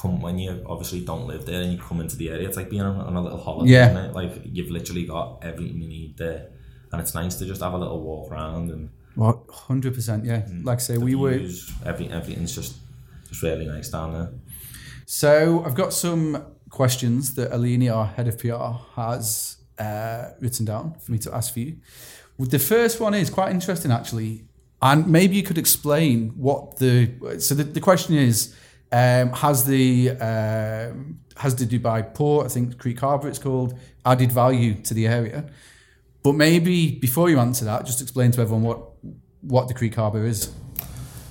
come 0.00 0.20
when 0.22 0.38
you 0.38 0.64
obviously 0.66 1.00
don't 1.04 1.26
live 1.26 1.44
there 1.44 1.60
and 1.62 1.72
you 1.72 1.78
come 1.78 2.00
into 2.00 2.16
the 2.16 2.30
area. 2.30 2.46
It's 2.48 2.56
like 2.56 2.70
being 2.70 2.82
on, 2.82 2.96
on 3.00 3.16
a 3.16 3.20
little 3.20 3.38
holiday, 3.40 3.72
Yeah. 3.72 4.10
Like 4.14 4.32
you've 4.44 4.70
literally 4.70 5.04
got 5.06 5.40
everything 5.42 5.80
you 5.82 5.88
need 5.88 6.16
there, 6.16 6.50
and 6.92 7.00
it's 7.00 7.14
nice 7.14 7.34
to 7.36 7.44
just 7.46 7.60
have 7.62 7.72
a 7.72 7.78
little 7.78 8.00
walk 8.00 8.30
around 8.30 8.70
and 8.70 8.90
well, 9.16 9.44
100%, 9.48 10.24
yeah. 10.24 10.46
Like 10.62 10.78
I 10.78 10.80
say, 10.80 10.94
Mm. 10.94 11.02
we 11.04 11.14
were. 11.16 11.40
every 11.84 12.08
everything's 12.08 12.54
just 12.54 12.76
just 13.28 13.42
really 13.42 13.66
nice 13.66 13.88
down 13.90 14.12
there. 14.12 14.30
So 15.06 15.64
I've 15.64 15.74
got 15.74 15.92
some 15.92 16.44
questions 16.70 17.34
that 17.34 17.50
Alini, 17.50 17.92
our 17.94 18.06
head 18.06 18.28
of 18.28 18.38
PR, 18.38 18.72
has 19.00 19.56
uh, 19.78 20.30
written 20.40 20.64
down 20.64 20.94
for 21.00 21.10
me 21.12 21.18
to 21.18 21.34
ask 21.34 21.52
for 21.52 21.60
you. 21.60 21.76
The 22.38 22.58
first 22.58 23.00
one 23.00 23.14
is 23.14 23.28
quite 23.30 23.50
interesting, 23.50 23.90
actually, 23.90 24.44
and 24.80 25.06
maybe 25.08 25.36
you 25.36 25.42
could 25.42 25.58
explain 25.58 26.30
what 26.36 26.76
the. 26.78 27.10
So 27.40 27.54
the, 27.54 27.64
the 27.64 27.80
question 27.80 28.14
is, 28.16 28.54
um, 28.92 29.32
has 29.32 29.64
the 29.66 30.10
um, 30.12 31.18
has 31.36 31.54
the 31.56 31.66
Dubai 31.66 32.14
port, 32.14 32.46
I 32.46 32.48
think 32.48 32.78
Creek 32.78 33.00
Harbour 33.00 33.28
it's 33.28 33.38
called, 33.38 33.78
added 34.06 34.30
value 34.32 34.74
to 34.82 34.94
the 34.94 35.06
area? 35.06 35.44
But 36.22 36.32
maybe 36.32 36.92
before 36.92 37.30
you 37.30 37.38
answer 37.38 37.64
that, 37.64 37.86
just 37.86 38.02
explain 38.02 38.30
to 38.32 38.42
everyone 38.42 38.62
what 38.62 38.80
what 39.40 39.68
the 39.68 39.74
Creek 39.74 39.94
Harbour 39.94 40.24
is. 40.26 40.52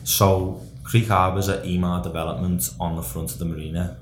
So 0.03 0.61
Creek 0.83 1.07
Harbour 1.07 1.39
is 1.39 1.47
a 1.47 1.57
Emaar 1.59 2.01
development 2.01 2.71
on 2.79 2.95
the 2.95 3.03
front 3.03 3.31
of 3.31 3.37
the 3.37 3.45
marina, 3.45 3.97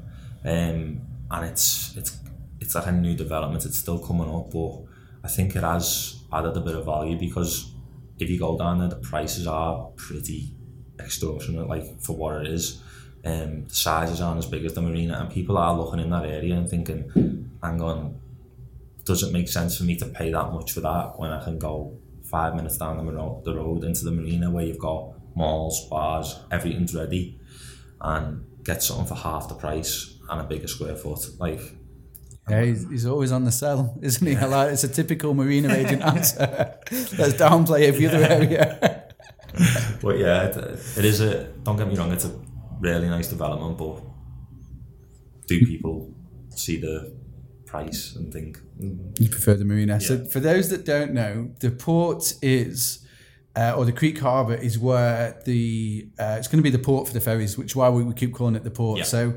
um, 0.45 1.01
and 1.31 1.45
it's 1.45 1.95
it's 1.97 2.17
it's 2.61 2.75
like 2.75 2.87
a 2.87 2.91
new 2.91 3.15
development. 3.15 3.65
It's 3.65 3.77
still 3.77 3.99
coming 3.99 4.33
up, 4.33 4.51
but 4.51 4.83
I 5.23 5.27
think 5.27 5.55
it 5.55 5.63
has 5.63 6.23
added 6.31 6.55
a 6.55 6.61
bit 6.61 6.75
of 6.75 6.85
value 6.85 7.17
because 7.17 7.71
if 8.19 8.29
you 8.29 8.39
go 8.39 8.57
down 8.57 8.79
there, 8.79 8.87
the 8.87 8.95
prices 8.95 9.47
are 9.47 9.87
pretty 9.97 10.53
extortionate, 10.99 11.67
like 11.67 11.99
for 12.01 12.15
what 12.15 12.45
it 12.45 12.47
is. 12.47 12.81
Um, 13.25 13.65
the 13.65 13.75
sizes 13.75 14.21
aren't 14.21 14.39
as 14.39 14.45
big 14.45 14.63
as 14.63 14.73
the 14.73 14.81
marina, 14.81 15.19
and 15.19 15.29
people 15.29 15.57
are 15.57 15.75
looking 15.77 15.99
in 15.99 16.09
that 16.11 16.25
area 16.25 16.55
and 16.55 16.69
thinking, 16.69 17.49
"Hang 17.61 17.81
on, 17.81 18.15
does 19.07 19.23
it 19.23 19.31
make 19.31 19.47
sense 19.47 19.77
for 19.77 19.85
me 19.85 19.95
to 19.95 20.05
pay 20.05 20.31
that 20.31 20.51
much 20.51 20.73
for 20.73 20.81
that 20.81 21.17
when 21.17 21.31
I 21.31 21.43
can 21.43 21.57
go 21.57 21.97
five 22.29 22.55
minutes 22.55 22.77
down 22.77 23.03
the 23.03 23.11
road, 23.11 23.43
the 23.45 23.55
road 23.55 23.85
into 23.85 24.03
the 24.03 24.11
marina 24.11 24.51
where 24.51 24.65
you've 24.65 24.79
got 24.79 25.13
malls, 25.35 25.87
bars, 25.89 26.37
everything's 26.51 26.93
ready, 26.93 27.39
and 28.01 28.45
get 28.63 28.83
something 28.83 29.05
for 29.05 29.15
half 29.15 29.47
the 29.47 29.55
price 29.55 30.17
and 30.29 30.41
a 30.41 30.43
bigger 30.43 30.67
square 30.67 30.95
foot. 30.95 31.25
Like, 31.39 31.61
Yeah, 32.49 32.63
he's, 32.63 32.87
he's 32.89 33.05
always 33.05 33.31
on 33.31 33.45
the 33.45 33.51
sell, 33.51 33.97
isn't 34.01 34.27
he? 34.27 34.35
Like, 34.35 34.73
it's 34.73 34.83
a 34.83 34.89
typical 34.89 35.33
marina 35.33 35.73
agent 35.81 36.01
answer. 36.01 36.77
Let's 36.91 37.33
downplay 37.33 37.83
every 37.83 38.07
other 38.07 38.23
area. 38.23 39.05
but 40.01 40.17
yeah, 40.17 40.47
it, 40.47 40.57
it 40.97 41.05
is 41.05 41.21
a. 41.21 41.45
Don't 41.63 41.77
get 41.77 41.87
me 41.87 41.95
wrong, 41.95 42.11
it's 42.11 42.25
a 42.25 42.39
really 42.79 43.07
nice 43.07 43.29
development, 43.29 43.77
but 43.77 44.01
do 45.47 45.65
people 45.65 46.13
see 46.49 46.81
the 46.81 47.15
price 47.67 48.15
and 48.15 48.31
think? 48.33 48.59
"Mm, 48.81 49.19
You 49.19 49.29
prefer 49.29 49.53
the 49.55 49.65
marina. 49.65 49.99
So, 50.01 50.13
for 50.25 50.39
those 50.39 50.69
that 50.69 50.85
don't 50.85 51.13
know, 51.13 51.51
the 51.59 51.69
port 51.71 52.33
is, 52.41 52.99
uh, 53.55 53.73
or 53.77 53.83
the 53.85 53.91
Creek 54.01 54.17
Harbour 54.19 54.55
is 54.55 54.79
where 54.79 55.39
the 55.45 56.07
uh, 56.19 56.35
it's 56.39 56.47
going 56.47 56.59
to 56.63 56.67
be 56.71 56.75
the 56.79 56.83
port 56.89 57.07
for 57.07 57.13
the 57.13 57.21
ferries, 57.21 57.57
which 57.57 57.71
is 57.71 57.75
why 57.75 57.89
we, 57.89 58.03
we 58.03 58.13
keep 58.13 58.33
calling 58.33 58.55
it 58.55 58.63
the 58.63 58.71
port. 58.81 58.97
Yeah. 58.99 59.03
So, 59.05 59.33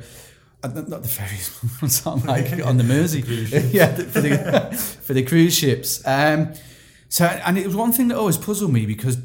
uh, 0.63 0.69
not 0.69 1.03
the 1.03 1.09
ferries, 1.19 1.47
sound 2.03 2.25
like 2.27 2.49
on 2.71 2.77
the 2.77 2.85
Mersey. 2.85 3.21
yeah, 3.79 3.91
the- 3.93 4.05
for 4.05 4.21
the 4.21 4.37
for 5.07 5.13
the 5.15 5.23
cruise 5.23 5.55
ships. 5.57 5.91
Um, 6.07 6.53
so, 7.09 7.25
and 7.27 7.59
it 7.59 7.67
was 7.67 7.75
one 7.77 7.93
thing 7.93 8.09
that 8.09 8.17
always 8.17 8.37
puzzled 8.39 8.73
me 8.73 8.87
because 8.87 9.17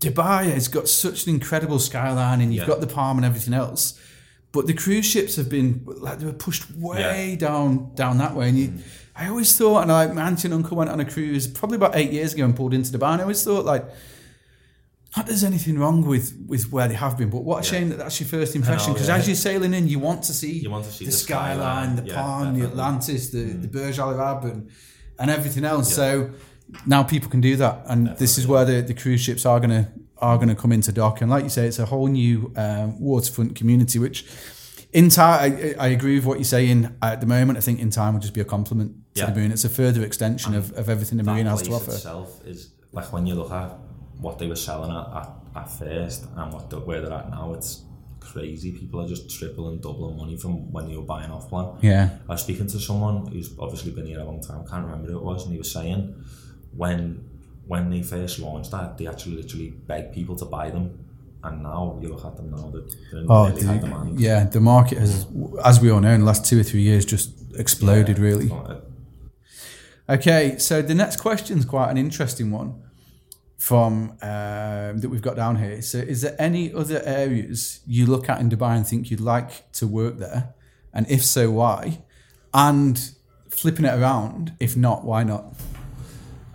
Dubai 0.00 0.50
has 0.52 0.66
got 0.68 0.88
such 0.88 1.26
an 1.26 1.34
incredible 1.34 1.78
skyline, 1.78 2.40
and 2.40 2.52
you've 2.52 2.62
Yeah. 2.62 2.74
got 2.74 2.80
the 2.80 2.86
palm 2.88 3.16
and 3.18 3.24
everything 3.24 3.54
else. 3.54 3.94
But 4.52 4.66
the 4.66 4.74
cruise 4.74 5.06
ships 5.06 5.36
have 5.36 5.48
been 5.48 5.82
like 5.86 6.18
they 6.18 6.26
were 6.26 6.32
pushed 6.32 6.70
way 6.76 7.36
down 7.36 7.94
down 7.94 8.18
that 8.18 8.34
way, 8.34 8.48
and 8.50 8.58
you. 8.58 8.72
I 9.14 9.28
always 9.28 9.54
thought, 9.56 9.82
and 9.82 9.90
like 9.90 10.14
my 10.14 10.22
auntie 10.26 10.46
and 10.48 10.54
uncle 10.54 10.76
went 10.76 10.88
on 10.90 10.98
a 11.00 11.04
cruise 11.04 11.46
probably 11.46 11.76
about 11.76 11.96
eight 11.96 12.12
years 12.12 12.32
ago 12.34 12.44
and 12.44 12.56
pulled 12.56 12.72
into 12.74 12.90
Dubai, 12.96 13.12
and 13.12 13.20
I 13.20 13.24
always 13.24 13.44
thought 13.44 13.64
like, 13.66 13.84
not 15.16 15.26
there's 15.26 15.44
anything 15.44 15.78
wrong 15.78 16.02
with 16.06 16.34
with 16.46 16.72
where 16.72 16.88
they 16.88 16.94
have 16.94 17.18
been, 17.18 17.28
but 17.28 17.44
what 17.44 17.58
a 17.58 17.66
Yeah. 17.66 17.70
shame 17.78 17.88
that 17.90 17.98
that's 17.98 18.18
your 18.20 18.28
first 18.28 18.56
impression. 18.56 18.92
Because 18.94 19.08
yeah. 19.08 19.16
as 19.16 19.26
you're 19.26 19.36
sailing 19.36 19.74
in, 19.74 19.86
you 19.88 19.98
want 19.98 20.22
to 20.24 20.32
see 20.32 20.52
You 20.60 20.70
want 20.70 20.84
to 20.86 20.90
see 20.92 21.04
the, 21.04 21.10
the 21.10 21.16
skyline, 21.16 21.56
skyline, 21.56 21.96
the 21.96 22.04
yeah, 22.04 22.14
palm, 22.22 22.54
the 22.54 22.60
definitely. 22.60 22.66
Mm. 22.66 22.70
Atlantis, 22.70 23.30
the 23.30 23.44
the 23.64 23.68
Burj 23.68 23.98
Al 23.98 24.18
Arab, 24.18 24.44
and 24.44 24.70
and 25.18 25.30
everything 25.30 25.64
else. 25.64 25.94
So 25.94 26.30
now 26.86 27.02
people 27.02 27.28
can 27.30 27.42
do 27.42 27.56
that, 27.56 27.82
and 27.86 28.16
this 28.16 28.38
is 28.38 28.46
where 28.46 28.64
the, 28.64 28.80
the 28.80 28.94
cruise 28.94 29.20
ships 29.20 29.44
are 29.44 29.60
gonna 29.60 29.92
are 30.22 30.38
gonna 30.38 30.54
come 30.54 30.72
into 30.72 30.92
dock. 30.92 31.20
And 31.20 31.30
like 31.30 31.44
you 31.44 31.50
say, 31.50 31.66
it's 31.66 31.78
a 31.78 31.86
whole 31.86 32.06
new 32.06 32.52
um, 32.56 32.98
waterfront 33.00 33.54
community, 33.56 33.98
which 33.98 34.24
in 34.92 35.08
time 35.08 35.52
I, 35.52 35.74
I 35.78 35.88
agree 35.88 36.14
with 36.16 36.24
what 36.24 36.38
you're 36.38 36.44
saying. 36.44 36.94
At 37.02 37.20
the 37.20 37.26
moment, 37.26 37.58
I 37.58 37.60
think 37.60 37.80
in 37.80 37.90
time 37.90 38.14
will 38.14 38.20
just 38.20 38.34
be 38.34 38.40
a 38.40 38.44
compliment 38.44 38.94
to 39.14 39.20
Yeah. 39.20 39.26
the 39.30 39.34
marine. 39.36 39.52
It's 39.52 39.64
a 39.64 39.68
further 39.68 40.02
extension 40.04 40.54
of, 40.54 40.72
of 40.78 40.88
everything 40.88 41.18
the 41.18 41.24
that 41.24 41.32
marine 41.32 41.46
has 41.46 41.62
to 41.62 41.72
offer. 41.72 41.90
itself 41.90 42.40
is 42.46 42.70
like 42.92 43.12
when 43.12 43.26
you 43.26 43.34
look 43.34 43.50
at 43.50 43.70
what 44.20 44.38
they 44.38 44.46
were 44.46 44.56
selling 44.56 44.90
at, 44.90 45.06
at, 45.20 45.30
at 45.56 45.68
first 45.70 46.26
and 46.36 46.52
what 46.52 46.70
the, 46.70 46.78
where 46.78 47.00
they're 47.00 47.12
at 47.12 47.30
now, 47.30 47.52
it's 47.54 47.82
crazy. 48.20 48.70
People 48.70 49.00
are 49.00 49.08
just 49.08 49.28
triple 49.36 49.68
and 49.70 49.82
doubling 49.82 50.16
money 50.16 50.36
from 50.36 50.70
when 50.70 50.88
you 50.88 50.98
were 51.00 51.06
buying 51.06 51.30
off 51.30 51.48
plan. 51.48 51.74
Yeah, 51.80 52.10
I 52.28 52.32
was 52.32 52.42
speaking 52.42 52.68
to 52.68 52.78
someone 52.78 53.26
who's 53.26 53.50
obviously 53.58 53.90
been 53.92 54.06
here 54.06 54.20
a 54.20 54.24
long 54.24 54.40
time, 54.40 54.64
can't 54.68 54.84
remember 54.84 55.10
who 55.10 55.18
it 55.18 55.24
was, 55.24 55.42
and 55.44 55.52
he 55.52 55.58
was 55.58 55.72
saying 55.72 56.14
when 56.76 57.24
when 57.66 57.90
they 57.90 58.02
first 58.02 58.38
launched 58.38 58.70
that, 58.72 58.98
they 58.98 59.06
actually 59.06 59.36
literally 59.36 59.70
begged 59.70 60.12
people 60.14 60.36
to 60.36 60.44
buy 60.44 60.70
them. 60.70 60.98
And 61.44 61.62
now 61.62 61.98
you 62.00 62.08
look 62.08 62.24
at 62.24 62.36
them 62.36 62.50
now, 62.52 62.72
in 63.12 63.26
Oh, 63.28 63.50
the, 63.50 63.60
demand. 63.78 64.20
yeah. 64.20 64.44
The 64.44 64.60
market 64.60 64.98
has, 64.98 65.26
as 65.64 65.80
we 65.80 65.90
all 65.90 66.00
know, 66.00 66.10
in 66.12 66.20
the 66.20 66.26
last 66.26 66.44
two 66.46 66.60
or 66.60 66.62
three 66.62 66.82
years, 66.82 67.04
just 67.04 67.30
exploded. 67.56 68.18
Yeah, 68.18 68.24
Really. 68.24 68.44
it's 68.44 68.52
not 68.52 68.70
a- 68.70 68.82
Okay, 70.08 70.56
so 70.58 70.82
the 70.82 70.94
next 70.94 71.16
question 71.16 71.58
is 71.58 71.64
quite 71.64 71.90
an 71.90 71.96
interesting 71.98 72.50
one 72.50 72.74
from 73.58 74.10
um, 74.22 74.98
that 75.00 75.08
we've 75.10 75.22
got 75.22 75.36
down 75.36 75.56
here. 75.56 75.80
So, 75.82 75.98
is 75.98 76.20
there 76.22 76.36
any 76.38 76.72
other 76.72 77.00
areas 77.04 77.80
you 77.86 78.06
look 78.06 78.28
at 78.28 78.40
in 78.40 78.48
Dubai 78.50 78.76
and 78.76 78.86
think 78.86 79.10
you'd 79.10 79.20
like 79.20 79.70
to 79.72 79.86
work 79.86 80.18
there, 80.18 80.54
and 80.92 81.08
if 81.08 81.24
so, 81.24 81.50
why? 81.50 82.02
And 82.52 83.00
flipping 83.48 83.84
it 83.84 83.94
around, 83.94 84.52
if 84.60 84.76
not, 84.76 85.04
why 85.04 85.22
not? 85.24 85.54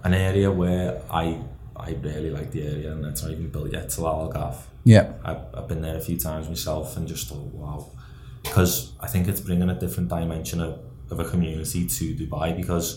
An 0.08 0.14
area 0.14 0.50
where 0.62 0.90
I 1.24 1.26
I 1.88 1.90
really 2.08 2.32
like 2.38 2.50
the 2.56 2.64
area, 2.74 2.90
and 2.94 3.06
it's 3.06 3.22
not 3.24 3.32
even 3.36 3.50
built 3.56 3.70
yet. 3.78 3.86
Tilal 3.94 4.18
Al 4.24 4.30
Ghaf. 4.36 4.58
Yeah, 4.94 5.06
I've, 5.30 5.44
I've 5.56 5.68
been 5.72 5.82
there 5.82 5.98
a 6.02 6.06
few 6.10 6.18
times 6.28 6.48
myself 6.48 6.96
and 6.98 7.04
just 7.14 7.28
thought, 7.30 7.48
wow. 7.62 7.80
Because 8.44 8.74
I 9.06 9.08
think 9.08 9.28
it's 9.28 9.42
bringing 9.42 9.70
a 9.70 9.78
different 9.84 10.08
dimension 10.18 10.62
of, 10.62 10.80
of 11.12 11.20
a 11.20 11.28
community 11.34 11.82
to 11.96 12.04
Dubai 12.16 12.56
because 12.56 12.88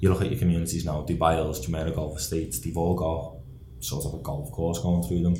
you 0.00 0.08
look 0.10 0.22
at 0.22 0.30
your 0.30 0.40
communities 0.40 0.84
now, 0.84 0.96
Dubai 1.10 1.32
Hills, 1.36 1.64
Jumeirah 1.64 1.94
Golf 1.94 2.18
Estates, 2.18 2.58
they've 2.58 2.76
all 2.76 2.96
got 3.06 3.36
sort 3.78 4.04
of 4.06 4.14
a 4.14 4.22
golf 4.22 4.50
course 4.50 4.80
going 4.80 5.02
through 5.06 5.22
them. 5.22 5.36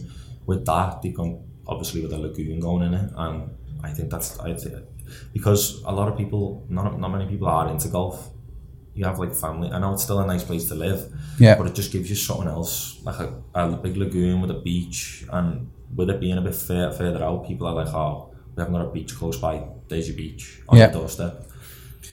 With 0.47 0.65
that, 0.67 1.03
they've 1.03 1.19
gone 1.23 1.35
obviously 1.67 2.03
with 2.03 2.13
a 2.13 2.19
lagoon 2.19 2.61
going 2.61 2.85
in 2.89 2.95
it, 2.95 3.11
and 3.17 3.51
I 3.83 3.91
think 3.91 4.11
that's 4.11 4.39
I 4.39 4.55
think 4.55 4.77
because 5.33 5.83
a 5.85 5.93
lot 5.93 6.07
of 6.09 6.17
people, 6.17 6.65
not 6.69 7.01
not 7.01 7.09
many 7.09 7.27
people 7.27 7.49
are 7.49 7.69
into 7.69 7.89
golf. 7.89 8.31
You 8.97 9.05
have 9.05 9.19
like 9.19 9.35
family. 9.35 9.71
I 9.71 9.79
know 9.79 9.93
it's 9.95 10.03
still 10.05 10.19
a 10.21 10.27
nice 10.27 10.43
place 10.43 10.65
to 10.69 10.75
live, 10.75 11.13
yeah, 11.39 11.57
but 11.57 11.67
it 11.67 11.75
just 11.75 11.93
gives 11.93 12.09
you 12.11 12.17
something 12.17 12.49
else, 12.49 12.99
like 13.05 13.19
a, 13.21 13.29
a 13.55 13.77
big 13.77 13.97
lagoon 13.97 14.41
with 14.41 14.51
a 14.51 14.61
beach, 14.71 15.25
and 15.31 15.71
with 15.95 16.11
it 16.11 16.19
being 16.19 16.39
a 16.39 16.41
bit 16.41 16.55
fur, 16.55 16.91
further 16.93 17.23
out, 17.23 17.47
people 17.47 17.67
are 17.67 17.75
like, 17.75 17.93
oh, 17.95 18.35
we 18.55 18.61
haven't 18.63 18.75
got 18.75 18.87
a 18.87 18.91
beach 18.91 19.15
close 19.15 19.37
by. 19.39 19.63
There's 19.89 20.09
your 20.09 20.17
beach 20.17 20.61
on 20.69 20.79
Yeah. 20.79 20.87
the 20.89 20.99
doorstep. 20.99 21.43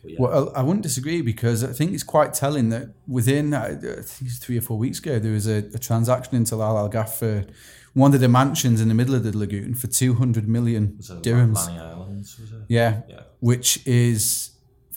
Yeah, 0.03 0.17
Well, 0.19 0.51
I 0.55 0.61
wouldn't 0.61 0.83
disagree 0.83 1.21
because 1.21 1.63
I 1.63 1.71
think 1.71 1.93
it's 1.93 2.03
quite 2.03 2.33
telling 2.33 2.67
that 2.69 2.89
within, 3.07 3.53
I 3.53 3.69
think 3.75 4.29
it's 4.29 4.37
three 4.39 4.57
or 4.57 4.61
four 4.61 4.77
weeks 4.77 4.99
ago, 4.99 5.17
there 5.19 5.31
was 5.31 5.47
a, 5.47 5.59
a 5.73 5.79
transaction 5.79 6.35
into 6.35 6.55
Lal 6.57 6.77
Al 6.77 6.89
Gaff 6.89 7.15
for 7.19 7.45
one 7.93 8.13
of 8.13 8.19
the 8.19 8.27
mansions 8.27 8.81
in 8.81 8.89
the 8.89 8.93
middle 8.93 9.15
of 9.15 9.23
the 9.23 9.35
lagoon 9.37 9.73
for 9.75 9.87
200 9.87 10.47
million 10.47 10.95
was 10.97 11.09
it 11.11 11.21
dirhams. 11.23 11.69
Islands? 11.69 12.37
Was 12.39 12.51
it? 12.51 12.57
Yeah, 12.67 13.03
Yeah. 13.07 13.21
which 13.39 13.85
is 13.87 14.51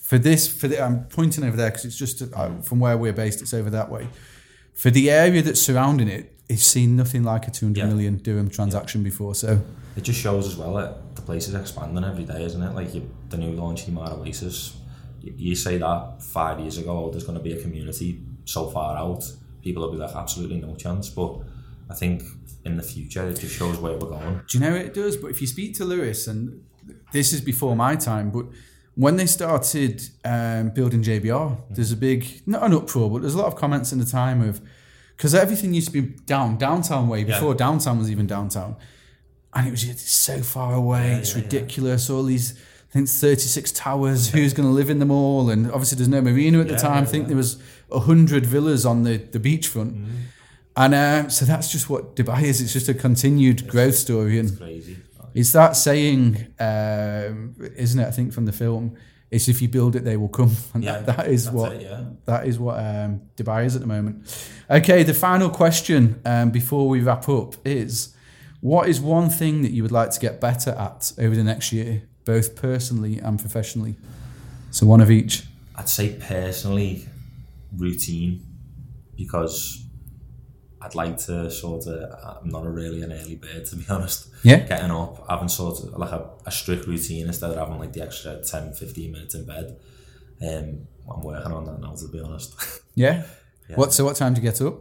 for 0.09 0.19
this 0.19 0.47
for 0.61 0.69
the, 0.69 0.77
I'm 0.87 1.05
pointing 1.19 1.45
over 1.45 1.57
there 1.57 1.71
because 1.71 1.85
it's 1.85 1.99
just 1.99 2.23
uh, 2.23 2.51
from 2.63 2.79
where 2.81 2.97
we're 2.97 3.13
based. 3.13 3.43
It's 3.43 3.55
over 3.55 3.71
that 3.71 3.91
way. 3.91 4.09
For 4.75 4.91
the 4.91 5.11
area 5.11 5.43
that's 5.43 5.61
surrounding 5.61 6.09
it, 6.09 6.25
it's 6.49 6.63
seen 6.63 6.97
nothing 6.97 7.23
like 7.25 7.49
a 7.49 7.51
two 7.51 7.67
hundred 7.67 7.81
Yeah. 7.81 7.87
million 7.93 8.19
dirham 8.19 8.49
transaction 8.49 9.03
before. 9.03 9.35
So 9.35 9.61
It 9.97 10.05
just 10.05 10.21
shows 10.21 10.47
as 10.47 10.57
well 10.57 10.75
that 10.75 11.17
the 11.17 11.23
place 11.23 11.49
is 11.49 11.55
expanding 11.55 12.05
every 12.05 12.25
day, 12.25 12.45
isn't 12.45 12.63
it? 12.63 12.73
Like 12.75 12.95
you, 12.95 13.11
the 13.31 13.39
new 13.39 13.53
launch 13.53 13.87
Emaar 13.87 14.13
Oasis, 14.19 14.77
you, 15.23 15.33
you 15.37 15.55
say 15.57 15.79
that 15.79 16.23
five 16.23 16.61
years 16.61 16.77
ago, 16.79 16.93
oh, 17.07 17.11
there's 17.11 17.25
going 17.25 17.39
to 17.39 17.43
be 17.43 17.53
a 17.59 17.61
community 17.63 18.21
so 18.45 18.69
far 18.71 18.97
out, 18.97 19.25
people 19.63 19.83
will 19.83 19.91
be 19.93 19.99
like, 19.99 20.15
absolutely 20.15 20.61
no 20.61 20.77
chance. 20.77 21.09
But 21.09 21.41
I 21.91 21.95
think 21.95 22.23
in 22.65 22.77
the 22.77 22.83
future, 22.83 23.27
it 23.29 23.41
just 23.41 23.55
shows 23.57 23.79
where 23.79 23.95
we're 23.95 24.11
going. 24.19 24.41
do 24.49 24.59
you 24.59 24.61
know 24.65 24.73
what 24.73 24.83
it 24.83 24.95
does? 24.95 25.17
But 25.17 25.29
if 25.35 25.41
you 25.41 25.47
speak 25.49 25.75
to 25.79 25.85
Lewis, 25.85 26.29
and 26.29 26.63
this 27.13 27.33
is 27.33 27.41
before 27.41 27.75
my 27.75 27.97
time, 27.97 28.31
but 28.31 28.47
when 28.97 29.17
they 29.17 29.27
started 29.27 30.03
um, 30.25 30.71
building 30.71 31.03
JBR, 31.03 31.59
there's 31.71 31.93
a 31.93 31.97
big 31.97 32.43
not 32.47 32.63
an 32.65 32.73
uproar, 32.73 33.11
but 33.11 33.21
there's 33.21 33.35
a 33.35 33.39
lot 33.39 33.47
of 33.47 33.55
comments 33.55 33.93
in 33.93 33.99
the 33.99 34.07
time 34.07 34.41
of 34.43 34.61
because 35.17 35.35
everything 35.35 35.73
used 35.75 35.93
to 35.93 36.03
be 36.03 36.15
down 36.25 36.57
downtown 36.59 37.07
way 37.09 37.23
before 37.23 37.55
downtown 37.55 37.99
was 37.99 38.11
even 38.11 38.27
downtown, 38.27 38.75
and 39.55 39.69
it 39.69 39.71
was 39.71 39.83
just 39.83 40.01
so 40.09 40.41
far 40.43 40.75
away. 40.75 41.11
Yeah, 41.11 41.19
it's 41.19 41.33
yeah, 41.33 41.39
yeah. 41.39 41.45
ridiculous. 41.45 42.11
All 42.11 42.25
these. 42.25 42.59
I 42.89 42.99
think 43.01 43.09
36 43.09 43.73
towers. 43.73 44.31
Who's 44.31 44.55
going 44.55 44.67
to 44.69 44.73
live 44.73 44.89
in 44.89 45.01
them 45.01 45.11
all? 45.11 45.51
And 45.51 45.67
obviously, 45.67 45.97
there's 45.97 46.09
no 46.09 46.23
marina 46.23 46.61
at 46.61 46.69
the 46.69 46.75
Yeah, 46.75 46.79
time. 46.79 47.03
I 47.03 47.07
think 47.07 47.25
yeah. 47.25 47.29
there 47.29 47.37
was 47.37 47.61
hundred 47.93 48.47
villas 48.47 48.87
on 48.87 49.03
the 49.03 49.19
the 49.19 49.39
beachfront, 49.41 50.07
and 50.77 50.95
uh, 50.95 51.29
so 51.29 51.45
that's 51.45 51.71
just 51.71 51.91
what 51.91 52.17
Dubai 52.17 52.43
is. 52.45 52.63
It's 52.63 52.73
just 52.73 52.89
a 52.89 52.95
continued 52.95 53.69
growth 53.69 53.97
story, 53.97 54.39
and 54.39 54.57
Crazy. 54.57 54.97
It's 55.37 55.53
that 55.53 55.77
saying, 55.77 56.47
um, 56.59 57.55
isn't 57.77 58.01
it? 58.01 58.07
I 58.07 58.11
think 58.11 58.33
from 58.33 58.47
the 58.47 58.53
film, 58.53 58.97
it's 59.31 59.49
if 59.49 59.61
you 59.61 59.69
build 59.69 59.95
it, 59.95 60.03
they 60.03 60.17
will 60.17 60.31
come, 60.31 60.57
and 60.75 60.83
Yeah, 60.83 61.01
that, 61.01 61.17
that 61.19 61.29
is 61.29 61.51
what 61.51 61.73
it, 61.73 61.83
yeah. 61.83 62.05
that 62.25 62.47
is 62.47 62.59
what 62.59 62.79
um, 62.79 63.21
Dubai 63.37 63.67
is 63.67 63.75
at 63.75 63.83
the 63.83 63.87
moment. 63.87 64.25
Okay, 64.71 65.03
the 65.03 65.13
final 65.13 65.51
question 65.51 66.23
um, 66.25 66.51
before 66.51 66.89
we 66.89 67.01
wrap 67.01 67.29
up 67.29 67.55
is: 67.67 68.15
What 68.63 68.89
is 68.89 68.99
one 68.99 69.29
thing 69.29 69.61
that 69.61 69.73
you 69.73 69.83
would 69.83 69.93
like 69.93 70.11
to 70.13 70.21
get 70.21 70.41
better 70.41 70.71
at 70.71 71.13
over 71.19 71.37
the 71.37 71.45
next 71.45 71.71
year, 71.71 72.05
both 72.25 72.57
personally 72.57 73.19
and 73.19 73.39
professionally? 73.39 73.97
So 74.71 74.87
one 74.87 75.03
of 75.03 75.11
each. 75.11 75.43
I'd 75.75 75.91
say 75.91 76.15
personally, 76.19 77.07
routine, 77.77 78.43
because 79.15 79.86
I'd 80.81 80.95
like 80.95 81.17
to 81.27 81.51
sort 81.51 81.87
of. 81.87 82.41
I'm 82.43 82.49
not 82.51 82.65
a 82.67 82.71
really 82.71 83.03
an 83.03 83.13
early 83.13 83.37
bird 83.37 83.65
to 83.67 83.77
be 83.77 83.85
honest. 83.91 84.29
Yeah. 84.43 84.59
Getting 84.61 84.91
up, 84.91 85.25
having 85.29 85.49
sort 85.49 85.79
of 85.81 85.95
like 85.99 86.13
a, 86.13 86.31
a 86.45 86.51
strict 86.51 86.87
routine 86.87 87.27
instead 87.27 87.51
of 87.51 87.57
having 87.57 87.79
like 87.79 87.93
the 87.93 88.03
extra 88.03 88.43
10, 88.43 88.75
15 88.75 89.13
minutes 89.13 89.35
in 89.35 89.47
bed. 89.47 89.79
Um, 90.43 90.87
I'm 91.11 91.23
working 91.23 91.53
on 91.53 91.65
that 91.65 91.81
now 91.81 91.95
to 91.95 92.09
be 92.09 92.21
honest. 92.21 92.55
Yeah. 92.95 93.25
Yeah. 93.69 93.77
What? 93.77 93.93
So 93.93 94.05
what 94.07 94.17
time 94.17 94.33
do 94.33 94.41
you 94.41 94.51
get 94.51 94.61
up? 94.63 94.79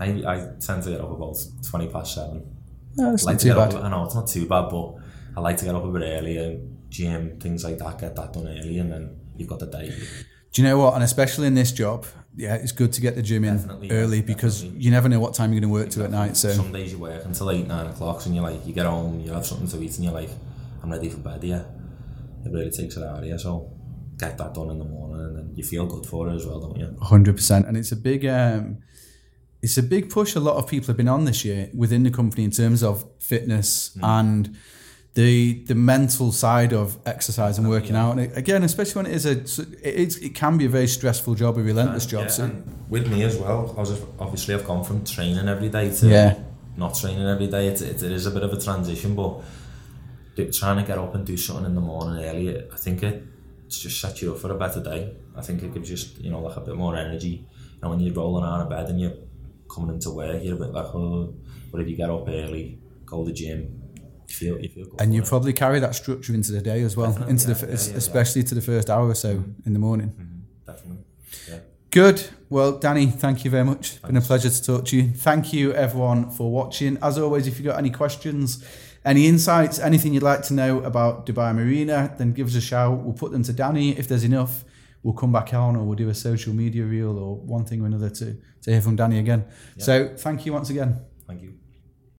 I, 0.00 0.06
I 0.06 0.48
tend 0.60 0.82
to 0.84 0.90
get 0.90 1.00
up 1.00 1.10
about 1.12 1.36
twenty 1.68 1.86
past 1.88 2.14
seven. 2.14 2.56
No, 2.96 3.10
that's 3.12 3.24
I 3.26 3.30
like 3.30 3.34
not 3.34 3.40
to 3.40 3.48
too 3.48 3.54
bad. 3.54 3.74
up. 3.74 3.84
I 3.84 3.88
know 3.90 4.04
it's 4.06 4.14
not 4.16 4.26
too 4.26 4.46
bad, 4.46 4.68
but 4.70 4.94
I 5.36 5.40
like 5.40 5.56
to 5.58 5.64
get 5.64 5.74
up 5.76 5.84
a 5.84 5.88
bit 5.92 6.02
early 6.02 6.36
and 6.38 6.78
gym 6.88 7.38
things 7.38 7.62
like 7.62 7.78
that. 7.78 7.98
Get 8.00 8.16
that 8.16 8.32
done 8.32 8.48
early, 8.48 8.78
and 8.78 8.90
then 8.90 9.20
you've 9.36 9.48
got 9.48 9.60
the 9.60 9.66
day. 9.66 9.90
Do 10.52 10.62
you 10.62 10.66
know 10.66 10.78
what? 10.78 10.94
And 10.94 11.04
especially 11.04 11.46
in 11.46 11.54
this 11.54 11.70
job, 11.70 12.06
yeah, 12.38 12.54
it's 12.54 12.70
good 12.72 12.92
to 12.92 13.00
get 13.00 13.16
the 13.16 13.22
gym 13.22 13.44
in 13.44 13.56
Definitely, 13.56 13.90
early 13.90 14.16
yeah, 14.18 14.22
because 14.32 14.62
you 14.64 14.90
never 14.92 15.08
know 15.08 15.18
what 15.18 15.34
time 15.34 15.52
you're 15.52 15.60
going 15.60 15.70
to 15.72 15.78
work 15.80 15.90
to 15.90 16.04
at 16.04 16.10
night. 16.12 16.36
So 16.36 16.50
some 16.50 16.72
days 16.72 16.92
you 16.92 16.98
work 16.98 17.24
until 17.24 17.50
eight, 17.50 17.66
nine 17.66 17.86
o'clock, 17.86 18.24
and 18.26 18.34
you're 18.34 18.44
like, 18.44 18.64
you 18.64 18.72
get 18.72 18.86
home, 18.86 19.20
you 19.20 19.32
have 19.32 19.44
something 19.44 19.66
to 19.68 19.82
eat, 19.84 19.96
and 19.96 20.04
you're 20.04 20.14
like, 20.14 20.30
I'm 20.82 20.90
ready 20.90 21.08
for 21.10 21.18
bed. 21.18 21.42
Yeah, 21.42 21.64
it 22.44 22.52
really 22.52 22.70
takes 22.70 22.96
it 22.96 23.02
out 23.02 23.18
of 23.18 23.24
you. 23.24 23.36
So 23.38 23.72
get 24.18 24.38
that 24.38 24.54
done 24.54 24.70
in 24.70 24.78
the 24.78 24.84
morning, 24.84 25.20
and 25.26 25.36
then 25.36 25.52
you 25.56 25.64
feel 25.64 25.86
good 25.86 26.06
for 26.06 26.28
it 26.28 26.34
as 26.36 26.46
well, 26.46 26.60
don't 26.60 26.78
you? 26.78 26.96
hundred 27.02 27.34
percent, 27.36 27.66
and 27.66 27.76
it's 27.76 27.90
a 27.92 27.96
big, 27.96 28.24
um, 28.26 28.78
it's 29.60 29.76
a 29.76 29.82
big 29.82 30.08
push. 30.08 30.36
A 30.36 30.40
lot 30.40 30.56
of 30.56 30.68
people 30.68 30.86
have 30.86 30.96
been 30.96 31.08
on 31.08 31.24
this 31.24 31.44
year 31.44 31.70
within 31.74 32.04
the 32.04 32.10
company 32.12 32.44
in 32.44 32.52
terms 32.52 32.82
of 32.82 33.04
fitness 33.20 33.96
Mm. 33.96 34.20
and 34.20 34.56
the 35.20 35.32
the 35.70 35.74
mental 35.94 36.28
side 36.44 36.72
of 36.82 36.86
exercise 37.14 37.54
and 37.58 37.66
working 37.76 37.96
out. 38.02 38.10
And 38.12 38.20
it- 38.26 38.36
again, 38.42 38.62
especially 38.70 38.96
when 39.02 39.06
it 39.12 39.16
is 39.20 39.26
a, 39.26 39.32
it, 39.90 39.94
is, 40.06 40.16
it 40.28 40.32
can 40.42 40.56
be 40.62 40.64
a 40.70 40.72
very 40.78 40.86
stressful 40.98 41.34
job, 41.42 41.52
a 41.58 41.62
relentless 41.72 42.06
job. 42.14 42.24
Yeah, 42.26 42.38
so 42.38 42.44
with 42.94 43.06
me 43.12 43.18
as 43.24 43.36
well, 43.42 43.60
I 43.76 43.80
was 43.80 43.90
obviously 44.24 44.54
I've 44.54 44.66
gone 44.72 44.84
from 44.88 44.98
training 45.04 45.46
every 45.54 45.70
day 45.78 45.86
to 45.98 46.06
Yeah. 46.06 46.30
not 46.76 46.92
training 47.00 47.26
every 47.34 47.48
day. 47.56 47.64
It, 47.72 47.78
it, 47.82 48.02
it 48.08 48.12
is 48.18 48.26
a 48.26 48.30
bit 48.36 48.44
of 48.48 48.52
a 48.52 48.60
transition, 48.60 49.10
but 49.16 49.32
trying 50.52 50.76
to 50.80 50.84
get 50.90 50.98
up 50.98 51.14
and 51.16 51.26
do 51.26 51.36
something 51.36 51.66
in 51.66 51.74
the 51.74 51.80
morning 51.80 52.24
early, 52.24 52.44
I 52.72 52.76
think 52.76 53.02
it 53.02 53.22
just 53.68 54.00
sets 54.00 54.22
you 54.22 54.32
up 54.32 54.38
for 54.38 54.50
a 54.52 54.58
better 54.64 54.80
day. 54.92 55.00
I 55.36 55.42
think 55.42 55.62
it 55.64 55.74
gives 55.74 55.88
just 55.88 56.18
you 56.24 56.30
know 56.30 56.40
like 56.46 56.56
a 56.56 56.60
bit 56.60 56.76
more 56.76 56.94
energy. 56.96 57.34
You 57.74 57.78
know, 57.82 57.88
when 57.90 58.00
you're 58.00 58.14
rolling 58.14 58.44
out 58.44 58.60
of 58.60 58.68
bed 58.70 58.88
and 58.90 59.00
you're 59.00 59.18
coming 59.72 59.90
into 59.94 60.10
work, 60.10 60.42
you're 60.44 60.54
a 60.54 60.58
bit 60.64 60.72
like, 60.72 60.94
oh, 60.94 61.34
but 61.72 61.80
if 61.80 61.88
you 61.88 61.96
get 61.96 62.08
up 62.10 62.26
early, 62.28 62.78
go 63.04 63.24
to 63.24 63.30
the 63.30 63.36
gym, 63.40 63.60
you 63.87 63.87
feel 64.38 64.56
you 64.64 64.68
feel 64.68 64.86
good. 64.90 65.00
and 65.00 65.14
you 65.14 65.22
probably 65.22 65.52
carry 65.52 65.78
that 65.80 65.94
structure 65.94 66.32
into 66.38 66.52
the 66.52 66.60
day 66.60 66.80
as 66.82 66.96
well, 66.96 67.10
Definitely, 67.10 67.32
into 67.32 67.46
the 67.52 67.66
yeah, 67.66 67.74
f- 67.74 67.86
yeah, 67.86 67.92
yeah, 67.92 67.98
especially 67.98 68.42
to 68.44 68.54
the 68.54 68.60
first 68.60 68.88
hour 68.90 69.06
or 69.08 69.14
so 69.14 69.36
mm-hmm. 69.36 69.66
in 69.66 69.72
the 69.72 69.78
morning. 69.88 70.10
Mm-hmm. 70.10 70.72
definitely. 70.72 71.04
Yeah. 71.48 71.58
Good. 71.90 72.18
Well, 72.50 72.72
Danny, 72.78 73.06
thank 73.06 73.44
you 73.44 73.50
very 73.50 73.64
much. 73.64 73.84
It's 73.92 73.98
been 73.98 74.16
a 74.16 74.20
pleasure 74.20 74.50
to 74.50 74.62
talk 74.62 74.84
to 74.86 74.96
you. 74.96 75.04
Thank 75.10 75.52
you, 75.52 75.72
everyone, 75.72 76.30
for 76.30 76.50
watching. 76.50 76.98
As 77.02 77.18
always, 77.18 77.46
if 77.46 77.58
you've 77.58 77.66
got 77.66 77.78
any 77.78 77.90
questions, 77.90 78.64
any 79.04 79.26
insights, 79.26 79.78
anything 79.78 80.12
you'd 80.14 80.22
like 80.22 80.42
to 80.44 80.54
know 80.54 80.80
about 80.80 81.24
Dubai 81.26 81.54
Marina, 81.54 82.14
then 82.18 82.32
give 82.32 82.46
us 82.46 82.54
a 82.54 82.60
shout. 82.60 82.98
We'll 82.98 83.14
put 83.14 83.32
them 83.32 83.42
to 83.44 83.52
Danny. 83.52 83.98
If 83.98 84.06
there's 84.08 84.24
enough, 84.24 84.64
we'll 85.02 85.14
come 85.14 85.32
back 85.32 85.54
on 85.54 85.76
or 85.76 85.84
we'll 85.84 85.96
do 85.96 86.10
a 86.10 86.14
social 86.14 86.52
media 86.52 86.84
reel 86.84 87.18
or 87.18 87.36
one 87.36 87.64
thing 87.64 87.80
or 87.82 87.86
another 87.86 88.10
to, 88.10 88.36
to 88.62 88.70
hear 88.70 88.82
from 88.82 88.96
Danny 88.96 89.18
again. 89.18 89.44
So 89.78 90.14
thank 90.16 90.44
you 90.44 90.52
once 90.52 90.70
again. 90.70 91.00
Thank 91.26 91.42
you. 91.42 91.54